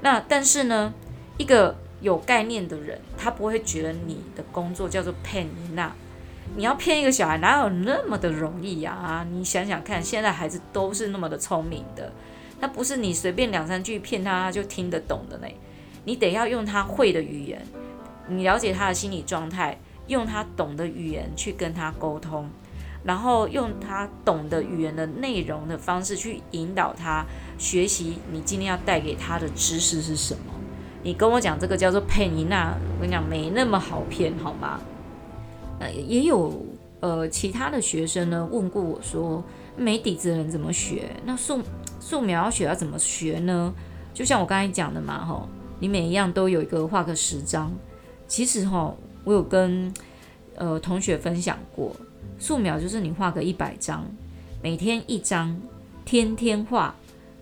[0.00, 0.92] 那但是呢，
[1.36, 5.92] 一个有概念的人，他不会觉得你的工作叫做骗你那。
[6.56, 8.92] 你要骗一个小孩，哪有那么的容易呀？
[8.92, 12.12] 啊，你想想看，现在孩子都是那么的聪明的，
[12.60, 15.46] 那不是你随便两三句骗他，他就听得懂的呢。
[16.04, 17.64] 你得要用他会的语言，
[18.28, 19.78] 你了解他的心理状态，
[20.08, 22.50] 用他懂的语言去跟他沟通。
[23.02, 27.24] 然后用他懂的语言的内容的方式去引导他
[27.56, 30.52] 学习，你今天要带给他的知识是什么？
[31.02, 34.78] 你跟我讲这个叫做佩妮娜，我跟你讲没那么好骗，好吗？
[35.80, 36.64] 呃，也有
[37.00, 39.42] 呃其他的学生呢问过我说，
[39.76, 41.10] 没底子的人怎么学？
[41.24, 41.60] 那素
[41.98, 43.74] 素描要学要怎么学呢？
[44.14, 47.72] 就像我刚才讲的嘛，吼，你每一样都有一个画个十张。
[48.28, 49.92] 其实吼，我有跟
[50.54, 51.96] 呃同学分享过。
[52.38, 54.06] 素描就是你画个一百张，
[54.62, 55.60] 每天一张，
[56.04, 56.94] 天天画，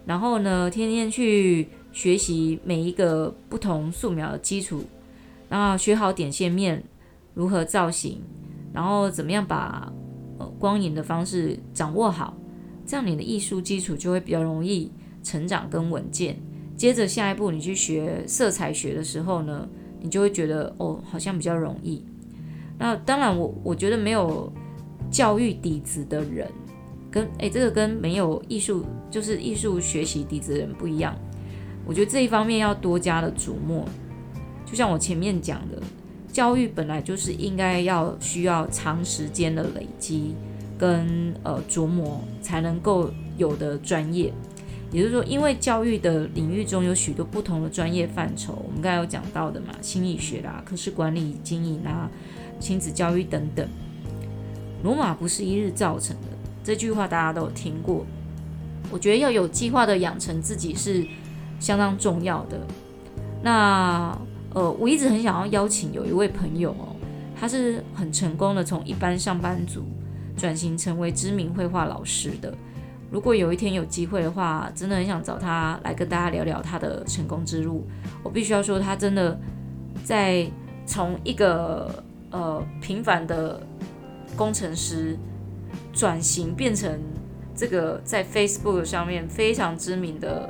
[0.06, 4.84] 然后呢，天天去学习每一个不同素描的基础，
[5.48, 6.82] 然后学好点线面
[7.38, 8.20] 如何造型，
[8.72, 9.92] 然后怎么样把
[10.38, 12.36] 呃光影的方式掌握好，
[12.84, 14.90] 这样你的艺术基础就会比较容易
[15.22, 16.36] 成长跟稳健。
[16.76, 19.68] 接着下一步你去学色彩学的时候呢，
[20.00, 22.04] 你就会觉得哦，好像比较容易。
[22.76, 24.52] 那当然我，我我觉得没有。
[25.10, 26.46] 教育底子的人，
[27.10, 31.16] 跟诶，这个跟没有艺术就是艺术学习底子的人不一样。
[31.86, 33.88] 我觉得这一方面要多加的琢磨。
[34.66, 35.80] 就像我前面讲的，
[36.38, 40.36] 教育本来就是应该要需要长时间的累积
[40.78, 44.32] 跟呃琢磨才能够有的专业。
[44.92, 52.08] 也就是说，因为教育的领域中有许多不同的专业范畴，我们刚才有讲到的嘛，心理学啦、可视管理、经营啦、
[52.60, 53.68] 亲子教育等等。
[54.84, 56.28] 罗马不是一日造成的，
[56.62, 58.06] 这句话大家都有听过。
[58.92, 61.04] 我觉得要有计划的养成自己是
[61.58, 62.60] 相当重要的。
[63.42, 64.16] 那
[64.54, 66.96] 呃，我一直很想要邀请有一位朋友哦，
[67.38, 69.84] 他是很成功的从一般上班族
[70.36, 72.52] 转型成为知名绘画老师的。
[73.10, 77.86] 如果有一天有机会的话，真的很想找他来跟大家聊聊他的成功之路。
[78.22, 79.38] 我必须要说，他真的
[80.04, 80.46] 在
[80.86, 83.62] 从一个呃平凡的。
[84.36, 85.18] 工程师
[85.92, 87.00] 转型变成
[87.56, 90.48] 这个在 Facebook 上面非常知名的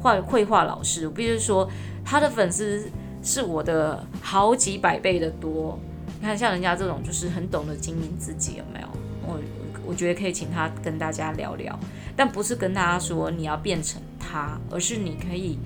[0.00, 1.68] 画绘画老师，我必须说
[2.02, 2.88] 他的粉丝
[3.22, 5.78] 是我的好几百倍的多。
[6.20, 8.88] 你看，像人家这种就是很懂得经营自己，有没有？
[9.26, 9.40] 我
[9.86, 11.78] 我觉得可以请他跟大家聊聊，
[12.16, 15.58] 但不是跟大家说你要变成他，而是你可以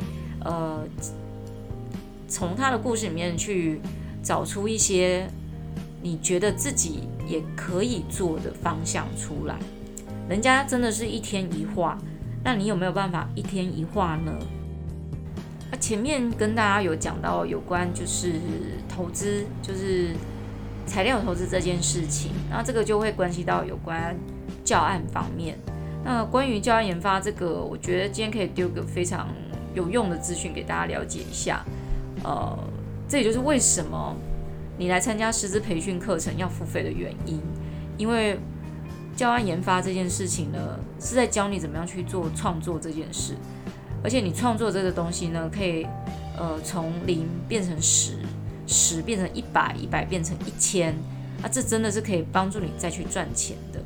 [0.45, 0.85] 呃
[2.29, 3.81] 从他的故事里面去
[4.23, 5.29] 找出一些
[6.03, 7.09] 你觉得自己。
[7.27, 9.59] 也可以做的方向出来，
[10.29, 11.97] 人家真的是一天一画，
[12.45, 14.31] 那你有没有办法一天一画呢？
[15.75, 18.35] 那前面跟大家有讲到有关就是
[18.89, 20.11] 投资，就是
[20.87, 24.16] 材料投资这件事情，那这个就会关系到有关
[24.64, 25.59] 教案方面。
[26.05, 29.27] 那关于教案研发这个，我觉得今天可以丢个非常
[29.75, 31.64] 有用的资讯给大家了解一下。
[32.22, 32.57] 呃，
[33.09, 34.14] 这也就是为什么
[34.79, 37.41] 你来参加师资培训课程要付费的原因，
[37.99, 38.39] 因为
[39.16, 43.35] 教案研发这件事情呢，是在教你怎么样去做创作这件事，
[44.05, 45.85] 而且你创作这个东西呢，可以
[46.37, 48.19] 呃从零变成十。
[48.67, 50.95] 十变成一百，一百变成一千，
[51.43, 53.81] 啊，这真的是可以帮助你再去赚钱的。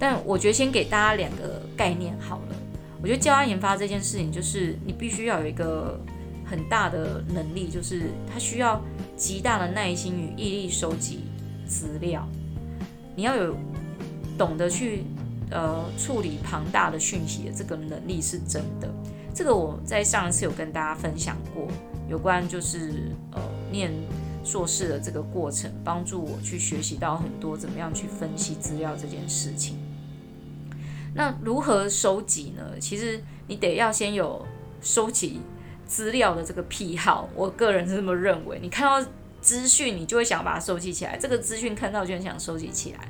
[0.00, 2.56] 但我觉得先给大家两个概念好了。
[3.00, 6.00] 我觉得教案研发这件事情，就是你必须要有一个
[6.44, 8.82] 很大的能力，就是它需要
[9.16, 11.20] 极大的耐心与毅力收集
[11.64, 12.28] 资料。
[13.14, 13.56] 你要有
[14.36, 15.04] 懂得去
[15.52, 18.92] 呃处理庞大的讯息的这个能力是真的。
[19.36, 21.68] 这个我在上一次有跟大家分享过，
[22.08, 23.92] 有关就是呃念
[24.42, 29.76] 硕士的这个过程，帮助我去学习到很多怎么样去分析资料这件事情。
[31.14, 32.80] 那如何收集呢？
[32.80, 34.42] 其实你得要先有
[34.80, 35.42] 收集
[35.84, 38.58] 资料的这个癖好，我个人是这么认为。
[38.62, 39.06] 你看到
[39.42, 41.18] 资讯，你就会想把它收集起来。
[41.18, 43.06] 这个资讯看到就很想收集起来。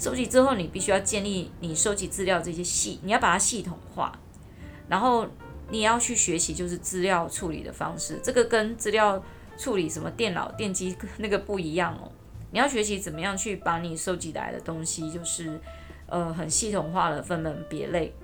[0.00, 4.18] 收集之后，你必须要建立你收集资料这些系，你要把它系统化，
[4.88, 5.24] 然后。
[5.70, 9.22] 你要去学习就是资料处理的方式，这个跟资料
[9.56, 12.10] 处理什么电脑、电机那个不一样哦。
[12.50, 15.60] 你要学习怎么样去把你收集来的东西，就是
[16.06, 18.14] 呃很系统化的分门别类，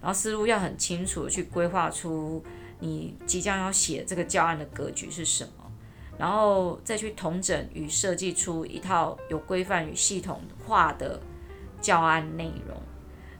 [0.00, 2.42] 然后思路要很清楚的去规划出
[2.80, 5.70] 你即将要写这个教案的格局是什么，
[6.16, 11.20] 然后再去统整与设计出一套有规范与系统化的
[11.82, 12.80] 教案内容，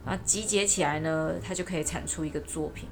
[0.04, 2.86] 然后集结起来呢，它就可以产出一个作品。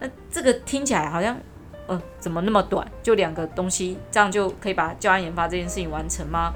[0.00, 1.38] 那这个听起来好像，
[1.86, 2.90] 呃，怎么那么短？
[3.02, 6.52] 就两个东西，这样就可以把教案研发这件事情完成吗？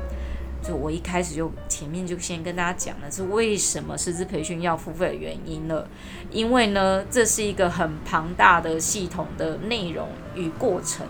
[0.63, 5.87] 就我一开始就前面就先跟大家讲了，是为什么师资培训要付费的原因了。
[6.31, 11.07] 因为呢，这是一个很庞大的系统的内容与过程，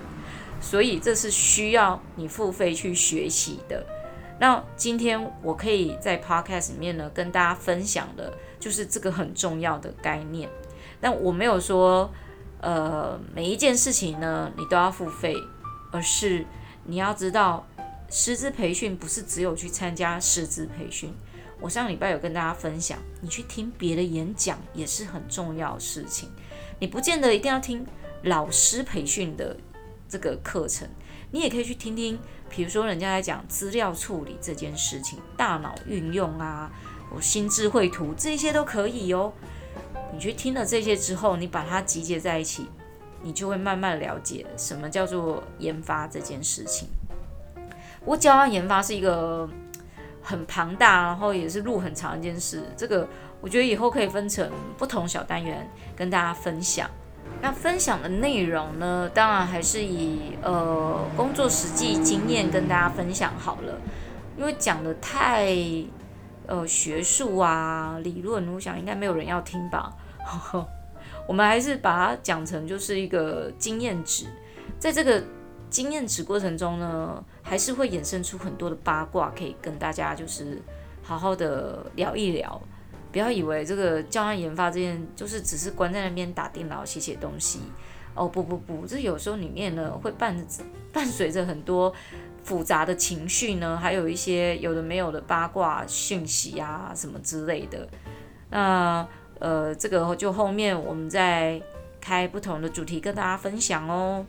[0.60, 3.86] 所以这是需要你付费去学习的。
[4.40, 10.50] 那今天我可以在 Podcast 里面呢跟大家分享的，就是这个很重要的概念。
[11.00, 12.10] 但我没有说。
[12.64, 15.36] 呃，每一件事情呢，你都要付费，
[15.92, 16.46] 而是
[16.84, 17.66] 你要知道，
[18.08, 21.12] 师资培训不是只有去参加师资培训。
[21.60, 26.30] 我上礼拜有跟大家分享，你去听别的演讲也是很重要的事情。
[26.78, 27.86] 你不见得一定要听
[28.22, 29.54] 老师培训的
[30.08, 30.88] 这个课程，
[31.32, 36.72] 你也可以去听听，比如说人家在讲资料处理这件事情，大脑运用啊，
[37.14, 39.34] 我心智绘图这些都可以哦。
[40.14, 42.68] 你去听了这些之后，你把它集结在一起，
[43.20, 46.88] 你就会慢慢了解什么叫做研发这件事情。
[48.04, 49.48] 我教案研发是一个
[50.22, 52.62] 很庞大，然后也是路很长一件事。
[52.76, 53.08] 这个
[53.40, 54.48] 我觉得以后可以分成
[54.78, 56.88] 不同小单元跟大家分享。
[57.42, 63.80] 那分享的内容呢，当然还是以呃工作实际经验跟大家分享好了，
[64.38, 65.56] 因为讲得太
[66.46, 69.92] 呃学术啊理论，我想应该没有人要听吧。
[71.26, 74.26] 我们还是把它讲成就是一个经验值，
[74.78, 75.22] 在这个
[75.70, 80.60] 经验值过程中呢，还是会衍生出很多的八卦，可以跟大家就是
[81.02, 82.60] 好好的聊一聊。
[83.10, 87.60] 不要以为这个教案研发这件就是只是关在那边打电脑写写东西
[88.14, 90.36] 哦，不不不，这有时候里面呢会伴
[90.92, 91.94] 伴随着很多
[92.42, 97.88] 复杂的情绪呢，还有一些有的没有的八卦讯息啊什么之类的，
[98.50, 99.08] 那。
[99.44, 101.60] 呃这个就后面我们再
[102.00, 104.24] 开不同的主题跟大家分享哦。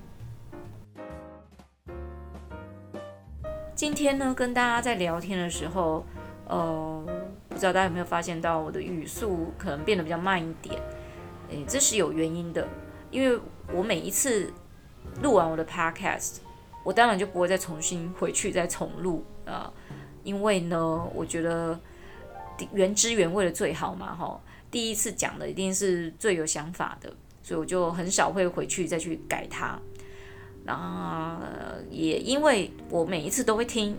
[3.73, 6.05] 今天呢，跟大家在聊天的时候，
[6.49, 7.01] 呃，
[7.47, 10.81] 不知道大家有没有发现到我的语速可能变得比较慢一点？
[11.49, 12.67] 诶，这是有原因的，
[13.09, 13.39] 因为
[13.71, 14.51] 我每一次
[15.21, 16.39] 录完我的 podcast，
[16.83, 19.71] 我当然就不会再重新回去再重录啊，
[20.25, 21.79] 因为呢，我觉得
[22.73, 24.41] 原汁原味的最好嘛，哈。
[24.75, 27.09] 第一次讲的一定是最有想法的，
[27.41, 29.79] 所以我就很少会回去再去改它。
[30.65, 31.41] 然后
[31.89, 33.95] 也因为我每一次都会听，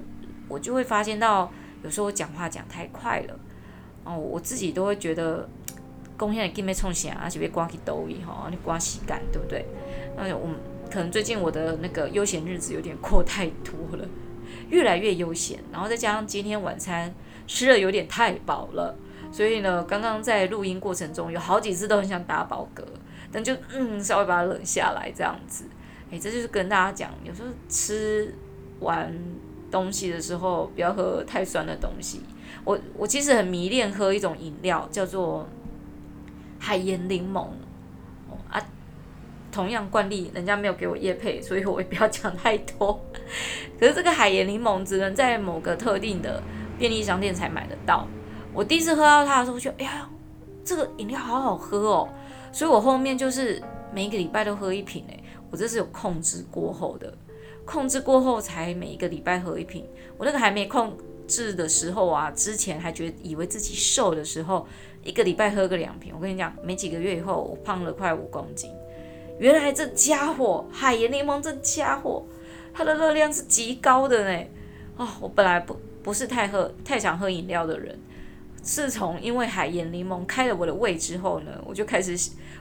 [0.47, 1.51] 我就会发现到
[1.83, 3.41] 有时候我讲话讲太快了，
[4.05, 5.49] 哦，我自己都会觉得
[6.15, 9.65] 贡献的给没冲起来，而且被刮起抖音哈，你刮洗感对不对？
[10.15, 10.47] 那我
[10.91, 14.07] 可能最近我的那个悠闲日子有点过太多了，
[14.69, 17.15] 越来越悠闲，然后再加上今天晚餐
[17.47, 18.95] 吃的有点太饱了。
[19.31, 22.83] 所以呢，刚刚在录音过程中有好几次都很想打饱嗝，
[23.31, 25.65] 但就嗯稍微把它冷下来这样子。
[26.11, 28.35] 诶，这就是跟大家讲，有时候吃
[28.81, 29.13] 完
[29.71, 32.21] 东西的时候，不要喝太酸的东西。
[32.65, 35.49] 我我其实很迷恋喝一种饮料，叫做
[36.59, 37.49] 海盐柠檬。
[38.49, 38.63] 啊，
[39.51, 43.05] 同样惯例，人家没有给我业配，所以我也不要讲太多。
[43.79, 46.41] 可是这个海盐柠檬只能在某个特定的
[46.79, 48.07] 便利商店才买得到。
[48.57, 50.09] 我第一次喝到它的时候，我就哎呀，
[50.65, 52.09] 这个饮料好好喝哦。
[52.51, 57.13] 所以我后面就是每一个礼拜都喝一瓶哎，我这是有控制过后的，
[57.67, 59.87] 控制过后才每一个礼拜喝一瓶。
[60.17, 60.97] 我那个还没控
[61.29, 64.67] 制的时候啊，之前还觉得以为自己瘦的时候，
[65.05, 66.15] 一个礼拜喝个两瓶。
[66.17, 68.71] 我跟你讲，没几个月以后，我胖了快五公斤。
[69.39, 72.25] 原来这家伙海盐柠檬这家伙，
[72.73, 74.47] 它的热量是极高的呢。
[74.97, 78.01] 啊、哦，我本来不不是太喝太想喝饮料的人。
[78.67, 82.19] 自从因为海盐柠檬开了我的胃之后呢，我就开始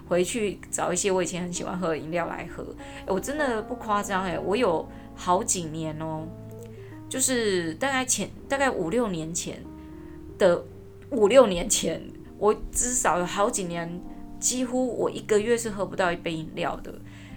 [0.08, 2.64] 回去找一些我以前很喜欢喝的饮料来喝。
[3.08, 6.28] 我真的不夸张诶，我有好几年哦，
[7.10, 9.60] 就是大概前大概五六年前
[10.38, 10.64] 的
[11.10, 12.00] 五六年前，
[12.38, 14.00] 我至少有好几年，
[14.40, 16.94] 几乎我一个月是喝不到一杯饮料的。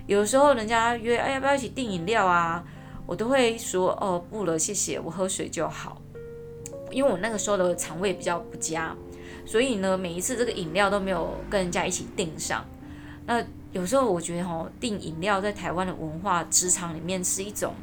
[0.07, 2.63] 有时候人家约，哎，要不要一起订饮料啊？
[3.07, 6.03] 我都会说，哦，不了，谢谢，我喝水就好。
[6.91, 8.97] 因为我那个时候的肠胃比较不佳，
[9.47, 12.65] 所以呢，每一次这个饮料都没有跟人家一起订上。
[13.27, 17.75] 那有时候我觉得哈，订饮料在台湾的文化职场里面是一种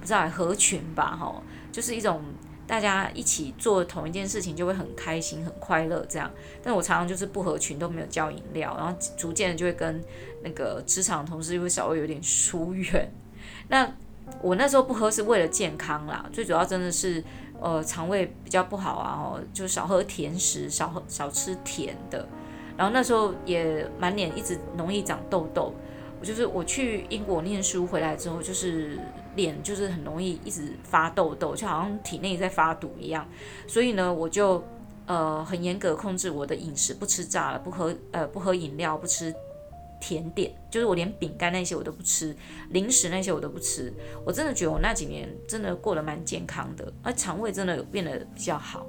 [0.00, 1.42] 不知道合群吧哈，
[1.72, 2.22] 就是一种
[2.66, 6.30] 大家一起做同一件事情就会很开心很快乐这样。
[6.62, 10.00] 但我常常就是不合群都没有叫饮料，然后逐渐的就会跟
[10.42, 13.10] 那个职场同事就会稍微有点疏远。
[13.68, 13.92] 那
[14.40, 17.22] 我那时候不喝是为了健康啦，最主要真的是。
[17.60, 22.26] 呃，肠胃比较不好啊，哦，就少喝甜食，少喝少吃甜的。
[22.76, 25.72] 然后那时候也满脸一直容易长痘痘。
[26.20, 28.98] 我就是我去英国念书回来之后，就是
[29.36, 33.26] 脸就是很容易一直发痘痘，就好像体内在发毒一样。
[33.66, 34.62] 所以呢，我就
[35.06, 39.34] 呃很严格控制我的饮食，不吃炸了，不喝呃不喝饮料，不吃。
[40.00, 42.36] 甜点就是我连饼干那些我都不吃，
[42.70, 43.92] 零食那些我都不吃。
[44.24, 48.86] 我真的觉得我那几年真的过得蛮健康的，而肠胃真的变得比较好。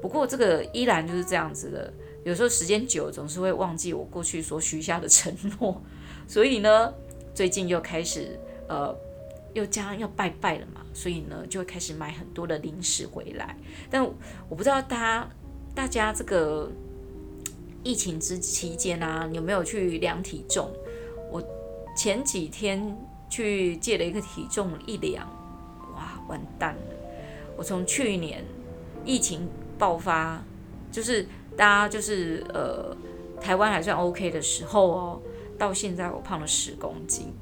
[0.00, 1.92] 不过这个依然就是这样子的，
[2.24, 5.82] 有时候时间久总是会忘记我过去所许下的承诺。
[6.26, 6.92] 所以呢，
[7.34, 8.96] 最近又开始呃
[9.54, 13.56] 又将要拜拜了嘛，所以呢就会开始买很多的零食回来。
[13.90, 14.04] 但
[14.48, 15.30] 我不知道大家
[15.74, 16.70] 大家这个。
[17.82, 20.70] 疫情之期间啊，有没有去量体重？
[21.30, 21.42] 我
[21.96, 22.96] 前几天
[23.28, 25.26] 去借了一个体重一量，
[25.94, 26.96] 哇，完蛋了！
[27.56, 28.44] 我从去年
[29.04, 29.48] 疫情
[29.78, 30.42] 爆发，
[30.90, 31.26] 就是
[31.56, 32.96] 大家就是呃
[33.40, 35.22] 台湾还算 OK 的时候哦，
[35.58, 37.32] 到现在我胖了十公斤。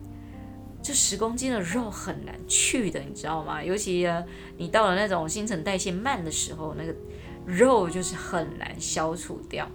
[0.83, 3.63] 这十公斤的肉很难去的，你知道吗？
[3.63, 4.09] 尤其
[4.57, 6.95] 你到了那种新陈代谢慢的时候，那个
[7.45, 9.69] 肉就是很难消除掉。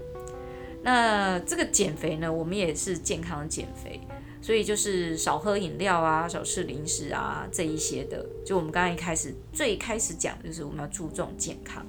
[0.84, 4.02] 那这个减肥呢，我们也是健康减肥，
[4.42, 8.26] 所以就是少喝饮料啊，少吃零食啊，这一些的。
[8.44, 11.86] 就我们刚刚一开始最开始讲，就是我们要注重健康，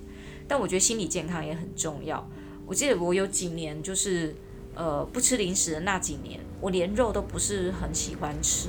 [0.47, 2.29] 但我觉得心理健康也很重要。
[2.67, 4.35] 我记得我有几年就是
[4.75, 8.69] 呃不吃零食的那几年，我连肉都不是很喜欢吃，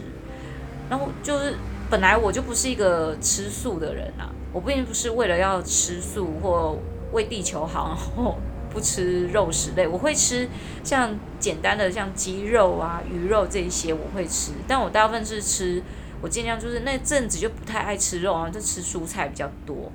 [0.89, 1.55] 然后就是
[1.89, 6.77] 本来我就不是一个吃素的人啊，我并不是为了要吃素或
[7.11, 8.37] 为地球好，
[8.73, 10.49] 不吃肉食类，我会吃
[10.83, 14.51] 像简单的像鸡肉啊、鱼肉这一些，我会吃。
[14.67, 15.81] 但我大部分是吃，
[16.21, 19.91] 我尽量就是那阵子就不太爱吃肉啊，就吃蔬菜比较多。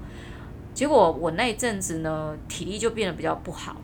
[0.73, 3.77] 结果我那阵子呢，体力就变得比较不好。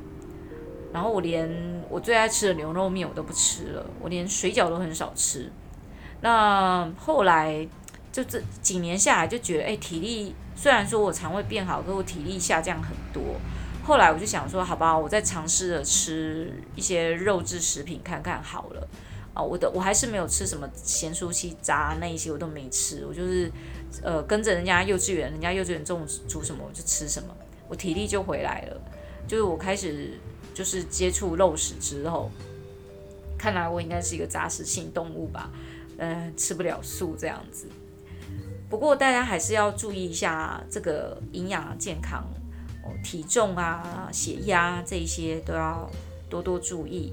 [0.92, 1.50] 然后我连
[1.90, 5.50] 我最爱吃的牛肉面我都不吃了，我连水饺都很少吃。
[6.20, 7.66] 那后来
[8.12, 13.22] 就这几年下来，就觉得哎，体力虽然说我肠胃变好，可我体力下降很多。
[13.84, 18.88] 后来我就想说，好吧，我再尝试着吃一些肉质食品看看好了。
[19.34, 23.04] 啊，我的我还是没有吃什么咸酥鸡炸那一些，我都没吃。
[23.04, 23.50] 我就是
[24.02, 27.36] 呃跟着人家幼稚园，人家幼稚园中午煮什么我就吃什么，
[27.68, 28.80] 我体力就回来了。
[29.26, 30.18] 就是我开始
[30.54, 32.30] 就是接触肉食之后，
[33.36, 35.50] 看来我应该是一个杂食性动物吧，
[35.98, 37.66] 嗯、吃不了素这样子。
[38.70, 42.24] 不过大家还是要注意一下这个营养健康。
[43.02, 45.88] 体重啊、血压这些都要
[46.28, 47.12] 多多注意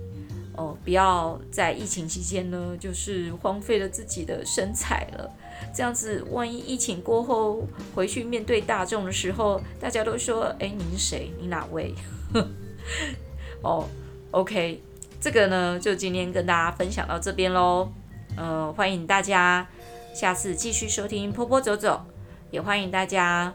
[0.56, 5.32] 哦，不要在疫情期间呢，就是荒废了自己的身材了。
[5.74, 7.66] 这样子，万一疫情过后
[7.96, 11.32] 回去面对大众的时候，大家都说：“哎，你是谁？
[11.40, 11.94] 你哪位？”
[13.62, 13.88] 哦
[14.32, 14.82] ，OK，
[15.20, 17.90] 这个呢，就今天跟大家分享到这边喽。
[18.36, 19.68] 呃，欢迎大家
[20.14, 22.02] 下次继续收听《波波走走》。
[22.50, 23.54] 也欢迎大家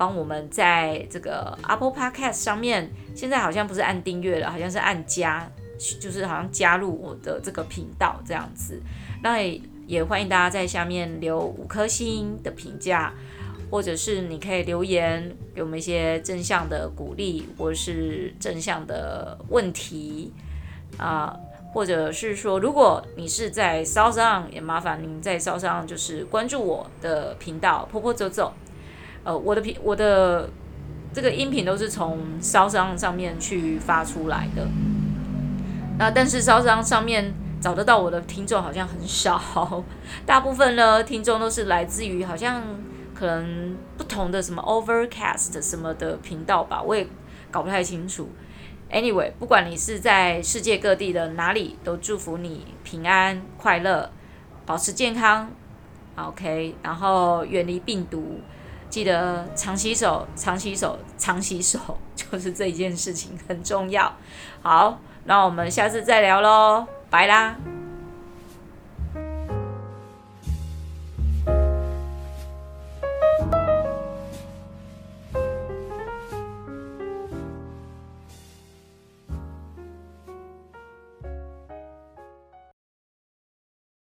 [0.00, 5.46] 帮我们在这个 Apple Podcast 上面，现在好像不是按订阅了，好像是按加，
[6.00, 8.80] 就是好像加入我的这个频道这样子。
[9.22, 9.42] 那
[9.86, 13.12] 也欢迎大家在下面留五颗星的评价，
[13.70, 20.32] 或者是你可以留言给我们一些正向的鼓励，或是正向的问题
[20.96, 21.36] 啊。
[21.74, 28.54] 或者是说，如果你是在 SoundOn，也麻烦您在 SoundOn 就是关注我的频道“坡坡走走”。
[29.24, 30.48] 呃，我的频我的
[31.12, 34.66] 这个音频都是从烧伤上面去发出来的。
[35.98, 39.84] 那但是烧伤上面找得到我的听众好像很少，
[40.24, 42.62] 大部分呢听众都是来自于好像
[43.14, 47.06] 可能不同的什么 Overcast 什么的频道吧，我也
[47.50, 48.30] 搞不太清楚。
[48.90, 54.10] Anyway，不管你是在世界各地的哪里，都祝福你平安快乐，
[54.66, 55.48] 保持健康
[56.16, 58.40] ，OK，然后远离病毒，
[58.90, 61.78] 记得常洗手，常洗手，常洗手，
[62.14, 64.12] 就是这一件事情很重要。
[64.60, 67.56] 好，那我们下次再聊喽，拜啦。